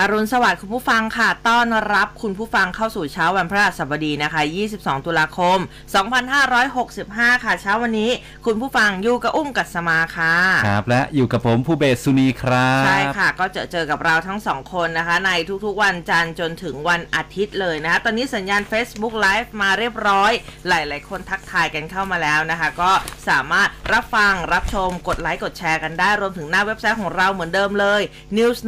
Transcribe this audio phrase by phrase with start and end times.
[0.00, 4.42] อรุณสวัสดิ์คุณผู้ฟังค่ะ ต้อนรับคุณผู้ฟังเข้าสู่เช้าวันพระศัสบดีนะคะ
[4.74, 5.58] 22 ตุลาคม
[6.50, 8.10] 2565 ค่ะ เช้าวันนี้
[8.46, 10.34] คุณผู้ฟังอยู่กับอุ้มกัสมาค่ะ
[10.66, 15.30] ครับ และอยู่กับผมผู้เบสสุนีครับ ใช่ค่ะ ก็เจอเจอกับเราทั้งสองคนนะคะ ใน
[15.64, 20.32] ทุกๆ วันจันทร์จนถึงวันอาทิตย์เลยนะคะ ตอนนี้สัญญาณ Facebook Live มาเรียบร้อย
[20.68, 22.92] หลายๆ คนทักทายกันเข้ามาแล้วนะคะ ก็
[23.28, 28.02] สามารถรับฟังรับชมกดไลค์กดแชร์กันได้รวมถึงหน้าเว็บไซต์ของเราเหมือนเดิมเลย
[28.36, 28.58] news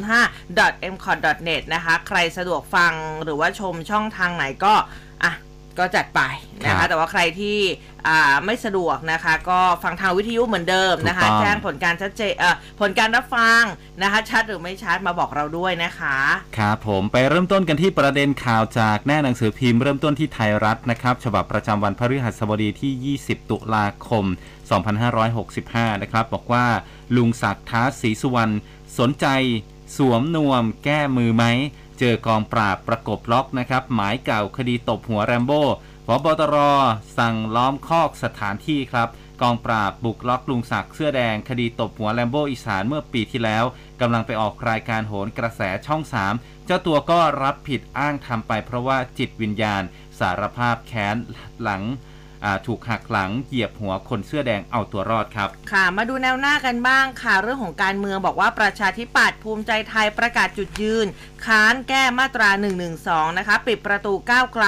[0.00, 0.60] 1005
[0.92, 2.92] m c o t n e t นะคะ ใครสะดวกฟัง
[3.24, 4.74] หรือว่าชมช่องทางไหนก็
[5.24, 5.32] อะ
[5.80, 6.20] ก็จัดไป
[6.64, 7.58] นะครัคะ บแต่ว่าใครที่
[8.08, 13.62] อ่าไม่สะดวกนะคะ ก็ฟังทางวิทยุเหมือนเดิมนะคะ ถูกต้อง แจ้งผลการชัดเจนเอ่อผลการรับฟัง
[14.02, 16.16] นะคะ ชัดหรือไม่ชัดมาบอกเราด้วยนะคะ
[16.58, 24.24] ครับผมไปเริ่มต้นกันที่ประเด็นข่าวจากแน่หนังสือพิมพ์เริ่มต้นที่ไทยรัฐนะครับ ฉบับประจำวันพฤหัสบดีที่ 20 ตุลาคม
[25.14, 26.64] 2565 นะครับ บอกว่า
[27.16, 28.54] ลุงศักดิ์ท้าศรีสุวรรณ
[28.98, 29.26] สนใจ
[29.96, 31.44] สวมนวมแก้มือไหม
[31.98, 35.62] เจอกองปราบประกบล็อกนะครับ หมายเก่าคดีตบหัวแรมโบ้
[36.06, 36.56] พบตร
[37.18, 39.08] สั่งล้อมคอกสถานที่ครับ
[39.42, 43.64] กองปราบบุกล็อกลุงศักดิ์เสื้อแดง คดีตบหัวแลมโบ้อีสานเมื่อปีที่แล้ว
[44.00, 46.02] กำลังไปออกรายการโหนกระแสช่อง
[46.34, 49.82] 3 เจ้าตัวก็รับผิดอ้างทำไปเพราะว่าจิตวิญญาณ
[50.18, 51.16] สารภาพแค้น
[51.62, 51.82] หลัง
[52.66, 61.06] ถูกหักหลังเหยียบหัวคนเสื้อแดงเอาตัวรอดครับ ค่ะ มาดูแนวหน้ากันบ้างค่ะ เรื่องของการเมืองบอกว่าประชาธิปัตย์ภูมิใจไทยประกาศจุดยืน
[61.44, 62.50] ค้านแก้มาตรา
[62.94, 64.66] 112 นะคะ ปิดประตูก้าวไกล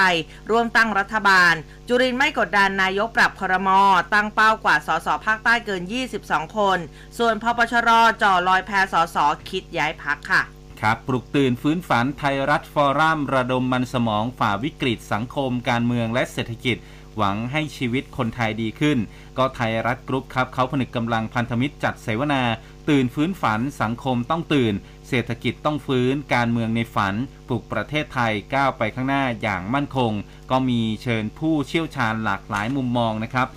[0.51, 1.53] ร่วมตั้งรัฐบาล
[1.87, 3.69] จุรินทร์ไม่กดดันนายกปรับครม
[4.13, 5.83] ตั้งเป้ากว่าสสภาคใต้เกิน
[6.19, 6.77] 22 คน
[7.17, 7.89] ส่วนพปชร
[8.21, 9.17] จ่อลอยแพสส
[9.49, 10.43] คิดย้ายพักค่ะ
[10.81, 16.77] ครับปลุกตื่นฟื้นฝันไทยรัฐฟอรัมระดมมันสมองฝ่าวิกฤตสังคมการเมืองและเศรษฐกิจ
[17.17, 18.97] หวังให้ชีวิตคนไทยดีขึ้น
[19.37, 22.41] ก็ไทยรัฐกรุ๊ปครับเขาผนึกกำลังพันธมิตรจัดเสวนา
[22.89, 24.73] ตื่นฟื้นฝันสังคมต้องตื่น
[25.07, 27.15] เศรษฐกิจต้องฟื้น การเมืองในฝัน
[27.47, 30.11] ปลุกประเทศไทยก้าวไปข้างหน้าอย่างมั่นคง
[30.51, 33.47] ก็มีเชิญผู้เชี่ยวชาญหลากหลายมุมมองนะครับ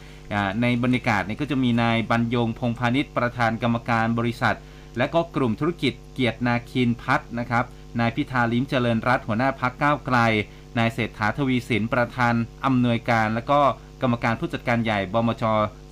[0.62, 4.56] ในบรรยากาศนี่ยก็จะมีนายบรรยงพงพาณิชย์ประธานกรรมการบริษัท
[4.96, 7.64] และก็กลุ่มธุรกิจเกียรตินาคินพัฒน์นะครับ
[8.00, 10.18] นายพิธาลิ้มเจริญรัตน์หัวหน้าพักก้าวไกล
[10.78, 12.34] นายเศรษฐาทวีสินประธาน
[12.64, 13.60] อำนวยการ และก็
[14.02, 15.44] กรรมการผู้จัดการใหญ่บมจ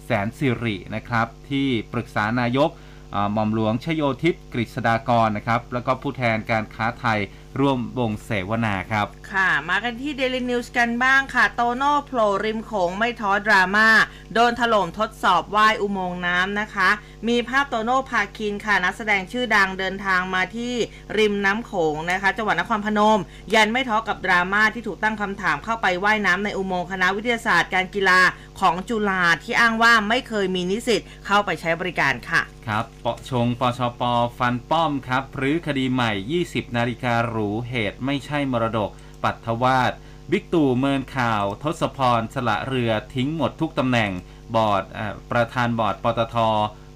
[0.07, 2.71] แสนสิรินะครับที่ปรึกษานายก
[3.15, 7.19] อ่าหม่อมหลวงชโยทิพย์กฤษฎากรนะครับแล้วก็ผู้แทนการค้าไทย
[7.59, 13.89] ร่วมวงเสวนาครับ ค่ะ มากันที่ Daily News กันบ้างค่ะ โตโน่โผล่ริมโขงไม่ท้อดราม่า
[14.35, 16.89] โดนถล่มทดสอบว่ายอุโมงค์น้ำนะคะ
[17.29, 20.75] มีภาพโตโน่พาคินค่ะ นักแสดงชื่อดังเดินทางมาที่
[21.19, 23.21] ริมน้ำโขงนะคะ จังหวัดนครพนม
[23.55, 28.21] ยันไม่ท้อกับดราม่าที่ถูกตั้งคำถามเข้าไปว่ายน้ำในอุโมงค์คณะวิทยาศาสตร์การกีฬา
[28.61, 34.03] ของจุฬาที่อ้างว่าไม่เคยมีนิสิตเข้าไปใช้บริการค่ะ ครับปชงปชป
[34.39, 36.13] ฟันป้อมครับหรือคดีใหม่
[36.45, 38.91] 20 นาฬิการูเหตุไม่ใช่มรดก
[39.25, 39.93] ปัทวาส
[40.31, 44.11] บิ๊กตู่เมินข่าว ทศพรสละเรือทิ้งหมดทุกตำแหน่ง
[44.55, 44.83] บอร์ด
[45.31, 46.37] ประธานบอร์ดปตท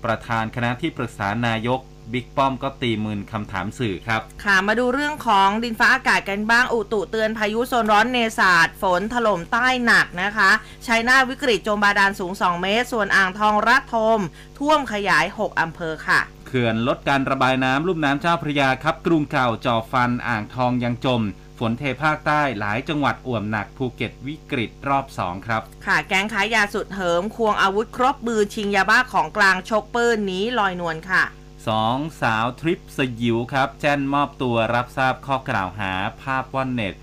[0.04, 1.80] ประธานคณะที่ปรึกษานายก
[2.12, 10.50] บิ๊กป้อมก็ตีมืนคำถามสื่อครับ ค่ะ มาดูเรื่องของดินฟ้าอากาศกันบ้าง อุตุเตือนพายุโซนร้อนเนศาสตร์ฝนถล่มใต้หนักนะคะ
[10.86, 14.20] ชัยนาวิกฤตจมบาดาลสูง 2 เมตร ส่วนอ่างทองรัฐทม
[14.58, 16.20] ท่วมขยาย 6 อำเภอค่ะ
[16.52, 21.22] เขื่อนลดการระบายน้ำลุ่มน้ำเจ้าพระยาครับ กรุงเก่าจ่อฟันอ่างทองยังจม
[21.58, 31.22] ฝนเทภาคใต้หลายจังหวัดอ่วมหนักภูเก็ตวิกฤตรอบ2ครับ ค่ะแก๊งขายยาสุดเหิม ควงอาวุธครบมือชิงยาบ้าของกลางชกปืนหนีลอยนวลค่ะ
[31.68, 36.94] สองสาวทริปสยิวครับ แจ้นมอบตัวรับทราบข้อกล่าวหาภาพว่อนเน็ต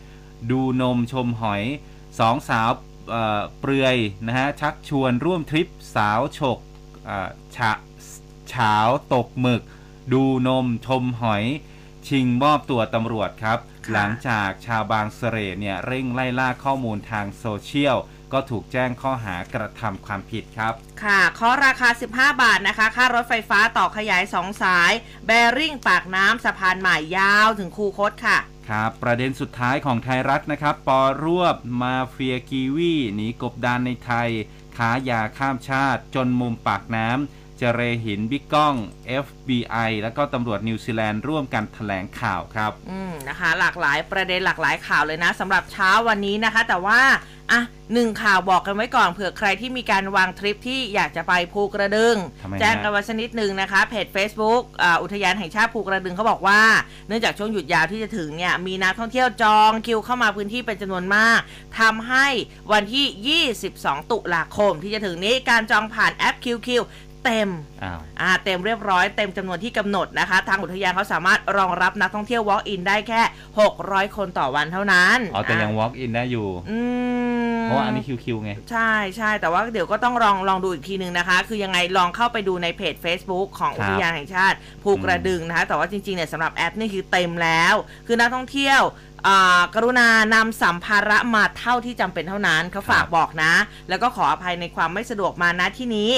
[0.49, 1.63] ดูนมชมหอย
[2.19, 2.69] สองสาว
[3.09, 3.95] เอ่อเปลือย
[4.27, 6.59] นะฮะชักชวนร่วมทริปสาวฉก
[7.05, 7.71] เอ่อฉะ
[8.49, 9.61] เฉาวตกหมึก
[10.13, 11.43] ดูนมชมหอย
[12.07, 17.97] ชิงมอบตัวตำรวจครับค่ะหลังจากชาวบางเสร่เนี่ยเร่งไล่ล่าข้อมูลทางโซเชียล
[18.33, 20.73] ก็ถูกแจ้งข้อหากระทำความผิดครับ
[21.03, 24.91] ค่ะเคาะราคา 15 บาทนะคะ ค่ารถไฟฟ้าต่อขยาย 2 สาย
[25.25, 28.37] แบริ่งปากน้ำสะพานใหม่ยาวถึงคูคตค่ะ
[28.69, 34.29] ครับ ประเด็นสุดท้ายของไทยรัฐนะครับ ป.รวบมาเฟียกีวีหนีกบดานในไทย
[34.77, 38.75] ค้ายาข้ามชาติจนมุมปากน้ำ เจเรหินบิ๊กก้อง
[39.23, 46.99] FBI แล้วก็ตำรวจนิวซีแลนด์ร่วมกันแถลงข่าวครับ อืมนะคะ หลากหลายประเด็นหลากหลายข่าวเลยนะสำหรับเช้าวันนี้นะคะ แต่ว่า
[47.51, 47.61] อะ
[47.93, 56.61] หนึ่งข่าวบอกกันไว้ก่อนเผื่อใครที่มีการวางทริปที่อยากจะไปภูกระดึงทำไมฮะแจ้งกันไว้ชนิดหนึ่งนะคะ เพจ Facebook อ่าอุทยานแห่งชาติภูกระดึงเขาบอกว่า
[57.07, 61.39] เนื่องจากช่วงหยุดยาวที่จะถึงเนี่ยมีนักท่องเที่ยวจองคิวเข้ามาพื้นที่เป็นจำนวนมาก
[61.79, 62.27] ทำให้
[62.71, 66.67] วันที่ 22 ตุลาคมที่จะถึงนี้การจองผ่านแอป QQ
[67.27, 67.49] เต็ม
[67.83, 73.21] อ้าวอ่าเต็มเรียบร้อยเต็มจำนวนที่กำหนดนะคะ ทางอุทยานเขาสามารถรองรับนักท่องเที่ยว walk in ได้แค่
[73.69, 76.79] 600 คนต่อวันเท่านั้นอ๋อแต่ยัง walk in ได้อยู่อื
[77.53, 87.75] มเพราะว่าอันนี้คิวคิวไง ใช่ใช่แต่ว่าเดี๋ยวก็ต้องลองลองดูอีกทีหนึ่งนะคะ คือยังไงลองเข้าไปดูในเพจ Facebook ของครับอุทยานแห่งชาติภูกระดึงนะคะ แต่ว่าจริงๆเนี่ยสำหรับแอปนี่คือเต็มแล้ว
[88.07, 89.06] คือนักท่องเที่ยวอ่า
[89.75, 93.53] กรุณานำสัมภาระมาเท่าที่จำเป็นเท่านั้นเขาฝากบอกนะ
[93.89, 96.11] แล้วก็ขออภัยในความไม่สะดวกมาณที่นี้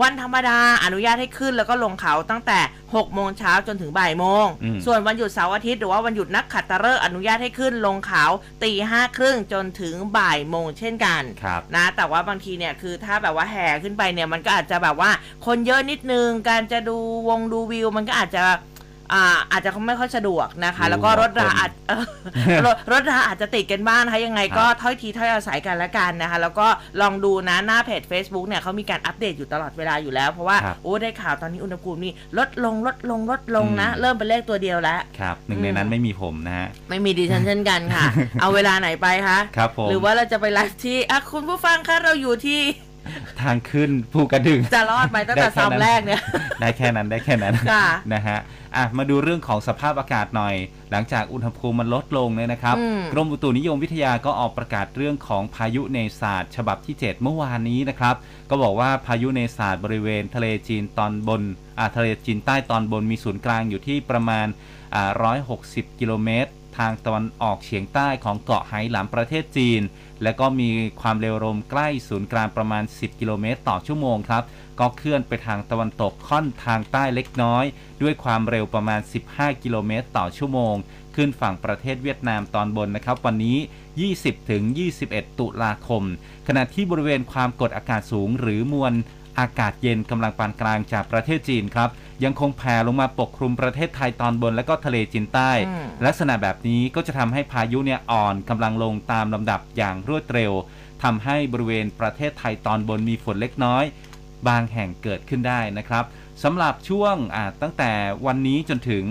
[0.00, 8.24] วันธรรมดาอนุญาตให้ขึ้นแล้วก็ลงเขาตั้งแต่6โมงเช้าจนถึงบ่ายโมงอืมส่วนวันหยุดเสาร์อาทิตย์หรือว่าวันหยุดนักขัตฤกษ์อนุญาตให้ขึ้นลงเขา
[8.62, 15.10] ตีห้าครึ่งจนถึงบ่ายโมงเช่นกันครับนะแต่ว่าบางทีเนี่ยคือถ้าแบบว่าแห่ขึ้นไปเนี่ยมันก็อาจจะแบบว่า
[15.46, 16.96] คนเยอะนิดนึงการจะดู
[17.28, 18.44] วงดูวิวมันก็อาจจะ
[19.12, 19.22] อ่า
[19.52, 22.04] อาจจะไม่ค่อยสะดวกนะคะดูแล้วก็รถราคนอาจเออ
[22.66, 26.66] รถรถราอาจจะติดกันบ้างนะคะยังไงก็ถ้อยทีถ้อยอาศัยกันละกันนะคะ แล้วก็
[27.00, 38.04] ลองดูนะหน้าเพจ Facebook เนี่ยเขามีการอัปเดตอยู่ตลอดเวลาอยู่แล้ว เพราะว่าครับโอ้ได้ข่าวตอนนี้อุณหภูมินี่ลดลงลดลงลดลงนะอืมเริ่มเป็นเลขตัวเดียวแล้วครับหนึ่งในอืมนั้นไม่มีผมนะฮะไม่มีดิฉันเช่นกันค่ะ
[38.40, 42.60] เอาเวลาไหนไปคะครับผมหรือว่าเราจะไปไลฟ์ที่อะคุณผู้ฟังคะเราอยู่ที่
[43.42, 46.20] ทางขึ้นภูกระดึง จะรอดไหมตั้งแต่ได้แค่ซ้อมนั้นแรกเนี่ย
[46.60, 48.38] ได้แค่นั้นได้แค่นั้นค่ะนะฮะ
[48.76, 50.54] อะมาดูเรื่องของสภาพอากาศหน่อย
[50.90, 58.14] หลังจากอุณหภูมิมันลดลงเนี่ยนะครับ อืม กรมอุตุนิยมวิทยาก็ออกประกาศเรื่องของพายุเนศาสตร์ฉบับที่ 7 เมื่อวานนี้นะครับ
[58.50, 61.42] ก็บอกว่าพายุเนศาสตร์บริเวณทะเลจีนตอนบน
[61.78, 64.46] อ่าทะเลจีนใต้ตอนบนมีศูนย์กลางอยู่ที่ประมาณ
[64.94, 65.10] อ่า
[65.54, 69.80] 160 กิโลเมตร ทางตะวันออกเฉียงใต้ของเกาะไหหลำประเทศจีน
[70.22, 70.70] และก็มี
[71.00, 74.44] ความเร็วลมใกล้ศูนย์กลางประมาณ 10 กิโลเมตรต่อชั่วโมงครับ
[74.80, 77.64] ก็เคลื่อนไปทางตะวันตกค่อนทางใต้เล็กน้อย
[78.02, 80.74] ด้วยความเร็วประมาณ 15 กิโลเมตรต่อชั่วโมง
[81.14, 83.58] ขึ้นฝั่งประเทศเวียดนามตอนบนนะครับ วันนี้
[84.02, 84.62] 20ถึง
[85.02, 86.02] 21 ตุลาคม
[86.46, 88.94] ขณะที่บริเวณความกดอากาศสูงหรือมวล
[89.38, 91.90] อากาศเย็นกำลังปานกลางจากประเทศจีนครับ
[92.24, 100.52] ยังคงแผ่ลงมาปกคลุมประเทศไทยตอนบนและก็ทะเลจีนใต้อืมลักษณะแบบนี้ก็จะทำให้พายุเนี่ยอ่อนกำลังลงตามลำดับอย่างรวดเร็ว
[101.02, 103.84] ทำให้บริเวณประเทศไทยตอนบนมีฝนเล็กน้อย
[104.48, 106.04] บางแห่งเกิดขึ้นได้นะครับ
[106.42, 107.92] สำหรับช่วงอ่าตั้งแต่
[108.26, 109.04] วันนี้จนถึง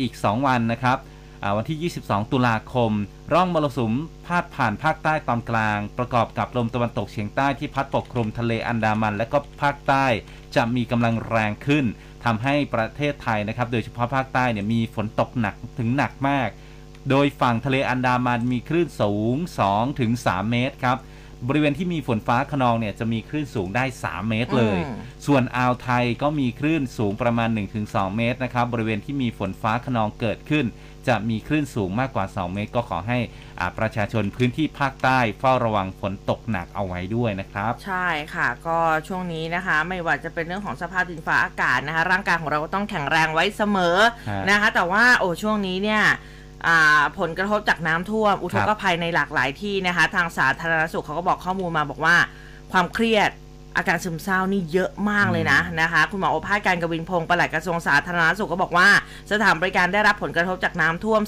[0.00, 0.98] อีก 2 วันนะครับ
[1.42, 2.92] อ่าวันที่ 22 ตุลาคม
[3.32, 3.94] ร่องมรสุม
[4.26, 10.06] พาดผ่านภาคใต้ตอนกลาง ประกอบกับลมตะวันตกเฉียงใต้ที่พัดปกคลุมทะเลอันดามัน และก็ภาคใต้
[10.56, 11.84] จะมีกำลังแรงขึ้น
[12.24, 16.48] ทำให้ประเทศไทยนะครับ โดยเฉพาะภาคใต้เนี่ยมีฝนตกหนักถึงหนักมาก
[17.10, 19.36] โดยฝั่งทะเลอันดามันมีคลื่นสูง
[19.68, 20.98] 2ถึง3เมตรครับ
[21.48, 24.96] บริเวณที่มีฝนฟ้าขนองเนี่ยจะมีคลื่นสูงได้ 3 เมตรเลยอืม
[25.26, 27.48] ส่วนอ่าวไทยก็มีคลื่นสูงประมาณ
[27.82, 30.66] 1-2 เมตรนะครับ บริเวณที่มีฝนฟ้าขนองเกิดขึ้น
[31.08, 33.18] จะมีคลื่นสูงมากกว่า 2 เมตร ก็ขอให้
[33.60, 43.96] อ่าประชาชนพื้นที่ภาคใต้เฝ้าระวังฝนตกหนักเอาไว้ด้วยนะครับ ใช่ค่ะ ก็ช่วงนี้นะคะ ไม่ว่าจะเป็นเรื่องของสภาพดินฟ้าอากาศนะคะ ร่างกายของเราก็ต้องแข็งแรงไว้เสมอ
[44.30, 46.02] ฮะนะคะ แต่ว่าโอ้ช่วงนี้เนี่ย
[46.66, 52.16] อ่าผลกระทบจากน้ำท่วม อุทกภัยในหลากหลายที่นะคะ ทางสาธารณสุขเขาก็บอกข้อมูลมาบอกว่า
[52.72, 53.30] ความเครียด
[53.76, 58.88] อาการซึมเศร้านี่เยอะมากเลยนะนะคะ คุณหมอโอภาสการกวินพงศ์ปลัดกระทรวงสาธารณสุขก็บอกว่า
[59.30, 61.20] สถานบริการได้รับผลกระทบจากน้ำท่วม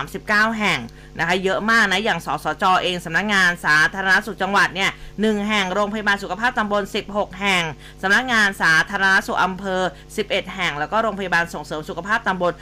[0.00, 0.78] 239 แห่ง
[1.18, 7.62] นะคะเยอะมากนะ อย่างสสจเองสำนักงานสาธารณสุขจังหวัดเนี่ยหนึ่งแห่งโรงพยาบาลสุขภาพตำบล 16 แห่ง
[8.02, 9.80] สำนักงานสาธารณสุขอำเภอ
[10.18, 12.52] 11 แห่ง แล้วก็โรงพยาบาลส่งเสริมสุขภาพตำบล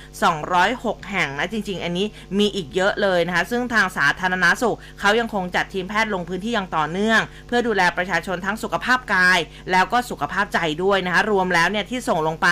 [0.48, 2.06] 206 แห่งนะจริง ๆ อันนี้
[2.38, 9.17] มีอีกเยอะเลยนะคะซึ่งทางสาธารณสุขเขายังคงจัดทีมแพทย์ลงพื้นที่อย่างต่อเนื่อง เพื่อดูแลประชาชนทั้งสุขภาพกาย
[9.72, 12.48] แล้วก็สุขภาพใจด้วยนะคะ รวมแล้วเนี่ยที่ส่งลงไป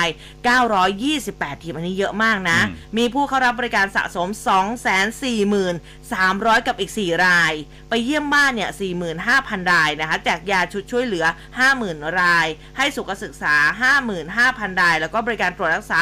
[0.81, 4.29] 928 ทีมอันนี้เยอะมากนะอืมมีผู้เข้ารับบริการสะสม
[6.15, 7.53] 300 กับอีก 4 ราย
[7.89, 8.71] ไปเยี่ยมบ้านเนี่ย
[9.21, 11.27] 45,000 รายนะคะแจกยาชุดช่วยเหลือ
[11.69, 12.47] 50,000 ราย
[12.77, 13.55] ให้สุขศึกษา
[14.19, 16.01] 55,000 ราย แล้วก็บริการตรวจรักษา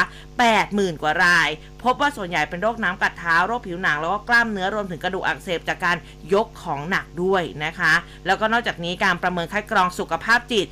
[0.49, 1.49] 80,000 กว่าราย
[1.83, 5.97] พบว่าส่วนใหญ่เป็นโรคน้ำกัดเท้า โรคผิวหนัง แล้วก็กล้ามเนื้อรวมถึงกระดูกอักเสบจากการ
[6.33, 7.93] ยกของหนักด้วยนะคะ
[8.25, 10.65] แล้วก็นอกจากนี้การประเมินคัดกรองสุขภาพจิต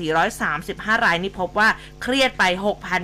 [0.00, 1.68] 49,435 รายนี่พบว่า
[2.02, 2.44] เครียดไป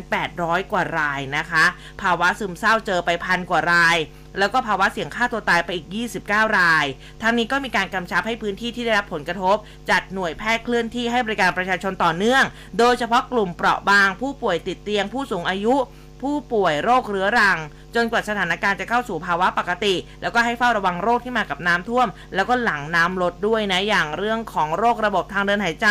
[0.06, 1.64] 6,800 กว่ารายนะคะ
[2.02, 3.96] ภาวะซึมเศร้าเจอไปพันกว่าราย
[4.38, 5.86] แล้วก็ภาวะเสี่ยงฆ่าตัวตายไปอีก
[6.24, 6.86] 29 ราย
[7.22, 9.56] ทางนี้ก็มีการกำชับให้พื้นที่ที่ได้รับผลกระทบ
[9.90, 12.44] จัดหน่วยแพทย์เคลื่อนที่ให้บริการประชาชนต่อเนื่อง
[12.78, 15.74] โดยเฉพาะกลุ่มเปราะบาง ผู้ป่วยติดเตียงผู้สูงอายุ
[16.22, 17.58] ผู้ป่วยโรคเรื้อรัง
[17.94, 25.88] จนกว่าสถานการณ์จะเข้าสู่ภาวะปกติ แล้วก็ให้เฝ้าระวังโรคที่มากับน้ำท่วม แล้วก็หลังน้ำลดด้วยนะอย่างเรื่องของโรคระบบทางเดินหายใจ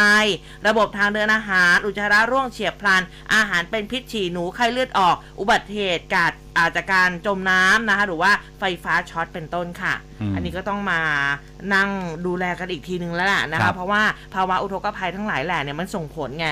[0.67, 3.01] ระบบทางเดินอาหาร อุจจาระร่วงเฉียบพลัน
[3.33, 11.01] อาหารเป็นพิษฉี่หนูไข้เลือดออก อุบัติเหตุกาดอาจจะการจมน้ำนะคะหรือว่าไฟฟ้าช็อตเป็นต้นค่ะอืมอันนี้ก็ต้องมา
[11.73, 11.89] นั่ง
[12.25, 16.47] ดูแลกันอีกทีนึงแล้วล่ะนะครัคะบเพราะว่าภาวะอุทกภัยทั้งหลายแหล่เนี่ยมันส่งผลไง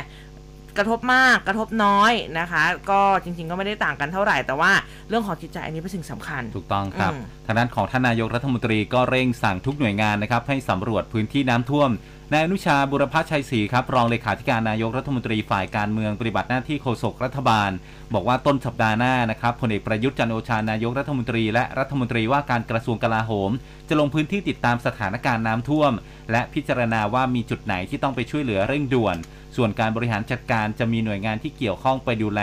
[0.80, 4.72] กระทบมากกระทบน้อยนะคะ ก็จริง ๆ ก็ไม่ได้ต่างกันเท่าไหร่ แต่ว่า
[5.10, 11.90] เรื่องของจิตใจอันนี้เป็นสิ่งสำคัญ ถูกต้องครับอืมทางด้านของท่านนายกรัฐมนตรีก็เร่งสั่งทุกหน่วยงานนะครับให้สำรวจพื้นที่น้ำท่วม
[12.34, 17.72] นายอนุชาบุรพชัยศรีครับรองเลขาธิการนายกรัฐมนตรีฝ่ายการเมืองปฏิบัติหน้าที่โฆษกรัฐบาล
[18.14, 23.52] บอกว่าต้นสัปดาห์หน้านะครับพลเอกประยุทธ์จันโอชานายกรัฐมนตรีและรัฐมนตรีว่าการกระทรวงกลาโหม
[23.90, 25.92] จะลงพื้นที่ติดตามสถานการณ์น้ำท่วม
[26.32, 29.16] และพิจารณาว่ามีจุดไหนที่ต้องไปช่วยเหลือเร่งด่วน
[29.56, 32.42] ส่วนการบริหารจัดการจะมีหน่วยงานที่เกี่ยวข้องไปดูแล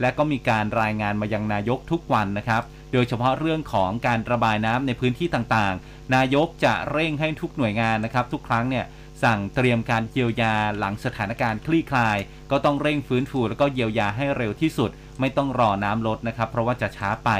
[0.00, 2.62] และก็มีการรายงานมายังนายกทุกวันนะครับ
[2.92, 8.84] โดยเฉพาะเรื่องของการระบายน้ำในพื้นที่ต่างๆ นายกจะเร่งให้ทุกหน่วยงานนะครับ ทุกครั้งเนี่ย
[9.24, 12.18] สั่งเตรียมการเยียวยาหลังสถานการณ์คลี่คลาย
[12.50, 14.90] ก็ต้องเร่งฟื้นฟูแล้วก็เยียวยาให้เร็วที่สุด
[15.20, 17.30] ไม่ต้องรอน้ำลดนะครับ เพราะว่าจะช้าไป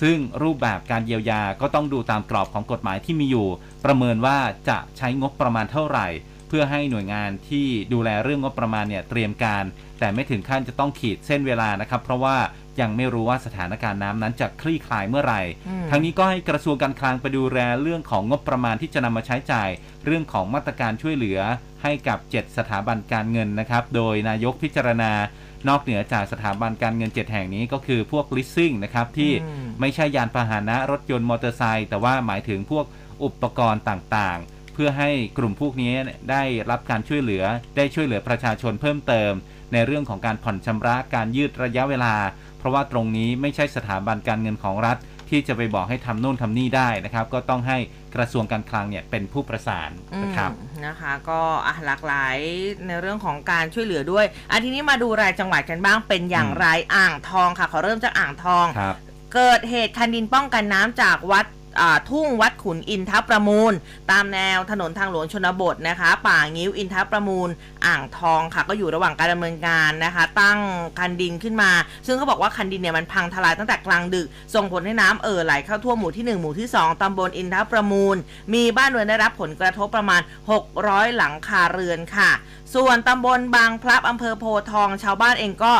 [0.00, 3.48] ซึ่งรูปแบบการเยียวยาก็ต้องดูตามกรอบของกฎหมายที่มีอยู่
[3.84, 4.38] ประเมินว่า
[4.68, 6.06] จะใช้งบประมาณเท่าไหร่
[6.48, 9.64] เพื่อให้หน่วยงานที่ดูแลเรื่องงบประมาณเนี่ยเตรียมการ
[9.98, 12.36] แต่ไม่ถึงขั้นจะต้องขีดเส้นเวลานะครับ เพราะว่า
[12.80, 19.68] ยังไม่รู้ว่าสถานการณ์น้ำนั้นจะคลี่คลายเมื่อไหร่อืมทั้งนี้ก็ให้กระทรวงการคลังไปดูแลเรื่องของงบประมาณที่จะนำมาใช้จ่าย
[20.04, 21.40] เรื่องของมาตรการช่วยเหลือ
[21.82, 25.12] ให้กับ 7 สถาบันการเงินนะครับ โดยนายกพิจารณา
[25.68, 32.84] นอกเหนือจากสถาบันการเงิน 7 แห่งนี้ก็คือพวก leasing นะครับที่อืมไม่ใช่ยานพาหนะรถยนต์มอเตอร์ไซค์แต่ว่าหมายถึงพวก
[33.24, 35.92] อุปกรณ์ต่างๆ เพื่อให้กลุ่มพวกนี้
[36.30, 37.44] ได้รับการช่วยเหลือ
[37.76, 39.32] ได้ช่วยเหลือประชาชนเพิ่มเติม
[39.72, 42.14] ในเรื่องของการผ่อนชำระการยืดระยะเวลา
[42.58, 44.96] เพราะว่าตรงนี้ไม่ใช่สถาบันการเงินของรัฐ
[45.30, 47.78] ที่จะไปบอกให้ทำโน่นทำนี่ได้นะครับ ก็ต้องให้
[48.14, 49.90] กระทรวงการคลังเนี่ยเป็นผู้ประสาน
[50.22, 52.36] นะครับอืมนะคะก็อะหลากหลาย
[52.86, 58.96] ในเรื่องของการช่วยเหลือด้วยอันทีนี้มาดูรายจังหวัดกันบ้างเป็นอย่างไรอ่างทองค่ะขอเริ่มจากอ่างทองครับ
[59.34, 61.55] เกิดเหตุคันดินป้องกันน้ำจากวัดอ่า
[62.10, 63.72] ทุ่งวัดขุนอินทประมูล
[64.10, 67.48] ตามแนวถนนทางหลวงชนบทนะคะ ป่างิ้วอินทประมูล
[67.86, 70.58] อ่างทองค่ะ ก็อยู่ระหว่างการดำเนินการนะคะ ตั้ง
[70.98, 71.70] คันดินขึ้นมา
[72.06, 78.16] ซึ่งเขาบอกว่าคันดินเนี่ยมันพังทลายตั้งแต่กลางดึก ส่งผลให้น้ำเอ่อไหลเข้าท่วมหมู่ที่ 1 หมู่ที่ 2ตำบลอินทประมูล
[78.54, 80.20] มีบ้านเรือนได้รับผลกระทบประมาณ
[80.68, 82.30] 600 หลังคาเรือนค่ะ
[82.74, 85.72] ส่วนตำบลบางพลับอำเภอโพทอง ชาวบ้านเองก็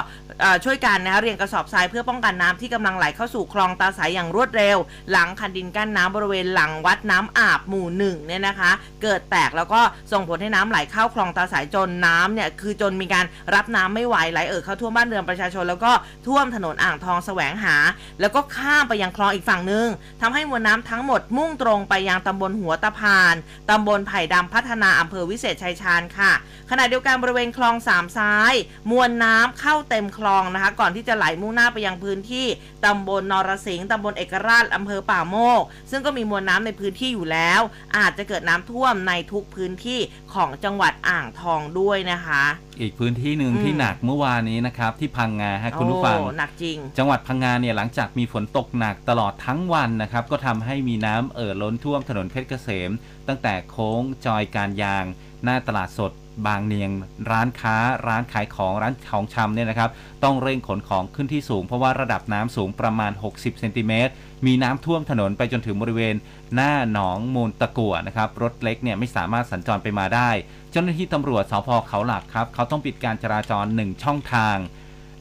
[0.65, 4.77] ช่วยกันนะคะเรียงกระสอบทรายเพื่อป้องกันน้ำที่กำลังไหลเข้าสู่คลองตาสายอย่างรวดเร็ว
[5.11, 8.71] หลังคันดินกั้นน้ำบริเวณหลังวัดน้ำอาบหมู่หนึ่งเนี่ยนะคะ
[9.03, 9.81] เกิดแตกแล้วก็
[10.13, 13.25] ส่งผลให้น้ำไหลเข้าคลองตาสายจนน้ำเนี่ยคือจนมีการ
[13.55, 15.93] รับน้ำไม่ไหวไหลเอ่อเข้าท่วมบ้านเรือนประชาชน แล้วก็
[16.27, 17.77] ท่วมถนนอ่างทองแสวงหา
[18.21, 19.89] แล้วก็ข้ามไปยังคลองอีกฝั่งหนึ่ง
[20.21, 23.35] ทำให้มวลน้ำทั้งหมดมุ่งตรงไปยังตำบลหัวตะพาน
[23.71, 26.33] ตำบลไผ่ดำพัฒนาอำเภอวิเศษชัยชาญค่ะ
[26.71, 28.55] ขณะเดียวกันบริเวณคลองสามซ้าย
[28.91, 32.47] มวลน้ำเข้าเต็มคลองนะคะ ก่อนที่จะไหลมุ่งหน้าไปยังพื้นที่
[32.85, 37.61] ตำบลนรสิงห์ตำบลเอกราชอำเภอป่าโมก ซึ่งก็มีมวลน้ำในพื้นที่อยู่แล้ว
[37.97, 40.01] อาจจะเกิดน้ำท่วมในทุกพื้นที่
[40.35, 42.43] ของจังหวัดอ่างทองด้วยนะคะ
[42.81, 52.91] อีกพื้นที่หนึ่งอืมที่หนักเมื่อวานนี้นะครับที่พังงาฮะคุณผู้ฟังโอ้หนักจริง จังหวัดพังงาเนี่ยหลังจากมีฝนตกหนักตลอดทั้งวันนะครับก็ทำให้มีน้ำเอ่อล้นท่วมถนนเพชรเกษม
[53.29, 55.05] ตั้งแต่โค้งจอยการยาง
[55.45, 56.13] หน้าตลาดสด
[56.47, 56.91] บางเนียง
[57.31, 57.77] ร้านค้า
[58.07, 59.91] ร้านขายของร้านของชำเนี่ยนะครับ
[60.25, 64.13] ต้องเร่งขนของขึ้นที่สูง เพราะว่าระดับน้ำสูงประมาณ 60เซนติเมตร
[64.47, 66.15] มีน้ำท่วมถนนไปจนถึงบริเวณ
[66.55, 70.31] หน้าหนองมูลตะกั่วนะครับ รถเล็กเนี่ยไม่สามารถสัญจรไปมาได้
[70.71, 74.57] เจ้าหน้าที่ตำรวจสพเขาหลักครับ เขาต้องปิดการจราจรหนึ่งช่องทาง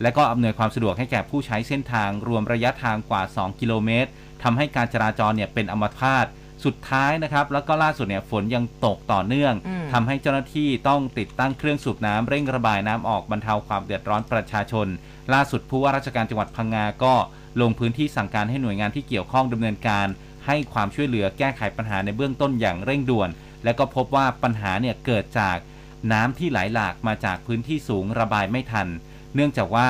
[0.02, 4.10] และก็อำนวยความสะดวกให้แก่ผู้ใช้เส้นทางรวมระยะทางกว่า 2 กิโลเมตร
[4.44, 6.26] ทำให้การจราจรเนี่ยเป็นอมพาต
[6.66, 14.88] สุดท้ายนะครับ แล้วก็ล่าสุดเนี่ยฝนยังตกต่อเนื่องอืมทำให้เจ้าหน้าที่ต้องติดตั้งเครื่องสูบน้ำเร่งระบายน้ำออกบรรเทาความเดือดร้อนประชาชน
[15.34, 17.14] ล่าสุดผู้ว่าราชการจังหวัดพังงาก็
[17.62, 20.08] ลงพื้นที่สั่งการให้หน่วยงานที่เกี่ยวข้องดำเนินการ
[20.46, 23.30] ให้ความช่วยเหลือแก้ไขปัญหาในเบื้องต้นอย่างเร่งด่วน
[23.64, 25.58] และก็พบว่าปัญหาเนี่ยเกิดจาก
[26.12, 28.88] น้ำที่ไหลหลากมาจากพื้นที่สูงระบายไม่ทัน
[29.36, 29.90] เนื่องจากว่า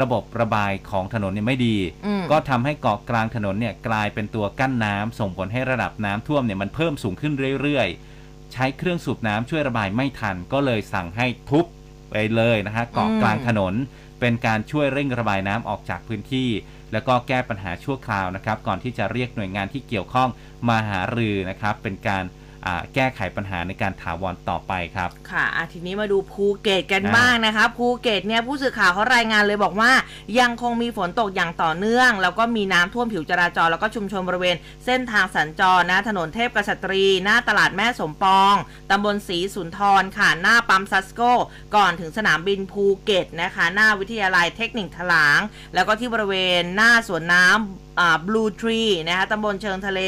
[0.00, 11.64] ระบบระบายของถนนเนี่ยไม่ดี อืม ก็ทำให้เกาะกลางถนนเนี่ยกลายเป็นตัวกั้นน้ำส่งผลให้ระดับน้ำท่วมเนี่ยมันเพิ่มสูงขึ้นเรื่อยๆ ใช้เครื่องสูบน้ำช่วยระบายไม่ทัน ก็เลยสั่งให้ทุบ
[12.10, 13.74] ไปเลยนะฮะเกาะกลางถนน
[14.20, 16.48] เป็นการช่วยเร่งระบายน้ำออกจากพื้นที่
[16.92, 20.28] แล้วก็แก้ปัญหาชั่วคราวนะครับ ก่อนที่จะเรียกหน่วยงานที่เกี่ยวข้อง
[20.68, 22.39] มาหารือนะครับ เป็นการอ่า
[22.94, 29.92] แก้ไขปัญหาในการถาวรต่อไปครับ ค่ะอะทีนี้มาดูภูเก็ตกันอ่าบ้างนะคะภูเก็ตเนี่ยผู้สื่อข่าวเขารายงานเลยบอกว่า
[30.40, 38.54] ยังคงมีฝนตกอย่างต่อเนื่อง แล้วก็มีน้ำท่วมผิวจราจร แล้วก็ชุมชนบริเวณ เส้นทางสัญจรนะถนนเทพกษัตรี หน้าตลาดแม่สมปอง
[38.90, 41.20] ตำบลศรีสุนทรค่ะหน้าปั๊มซัสโก
[41.76, 45.40] ก่อนถึงสนามบินภูเก็ตนะคะ หน้าวิทยาลัยเทคนิคถลาง
[45.74, 47.89] แล้วก็ที่บริเวณหน้าสวนน้ำ
[48.26, 50.00] Blue Tree นะคะตำบลเชิงทะเล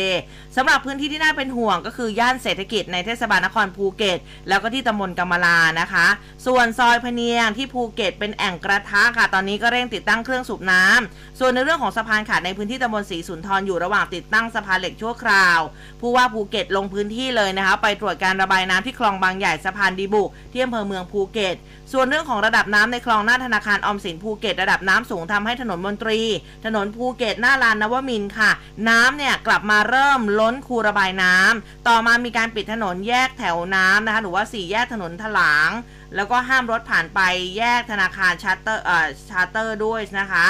[0.57, 4.19] สำหรับพื้นที่ที่น่าเป็นห่วงก็คือย่านเศรษฐกิจในเทศบาลนครภูเก็ต
[4.49, 6.07] แล้วก็ที่ตำบลกำมะลานะคะ
[6.47, 15.61] ส่วนซอยพเนียงที่ภูเก็ตเป็นแอ่งกระทะค่ะ ตอนนี้ก็เร่งติดตั้งเครื่องสูบน้ำส่วนในเรื่องของสะพานขาดในพื้นที่ตำบลศรีสุนทรอยู่ระหว่างติดตั้งสะพานเหล็กชั่วคราว
[16.01, 21.57] ผู้ว่าภูเก็ตลงพื้นที่เลยนะคะไปตรวจการระบายน้ำที่คลองบางใหญ่สะพานดีบุกที่อำเภอเมืองภูเก็ต
[21.93, 26.21] ส่วนเรื่องของระดับน้ำในคลองหน้าธนาคารออมสินภูเก็ตระดับน้ำสูงทำให้ถนนมนตรี
[26.65, 28.51] ถนนภูเก็ตหน้าลานนวมินทร์ค่ะ
[28.89, 35.71] น้ำเนี่ยกลับมาเริ่มล้นคูระบายน้ำต่อมามีการปิดถนนแยกแถวน้ำนะคะหรือว่าสี่แยกถนนถลาง
[36.17, 37.21] แล้วก็ห้ามรถผ่านไป
[37.59, 40.47] แยกธนาคารชาร์เตอร์เอ่อชาร์เตอร์ด้วยนะคะ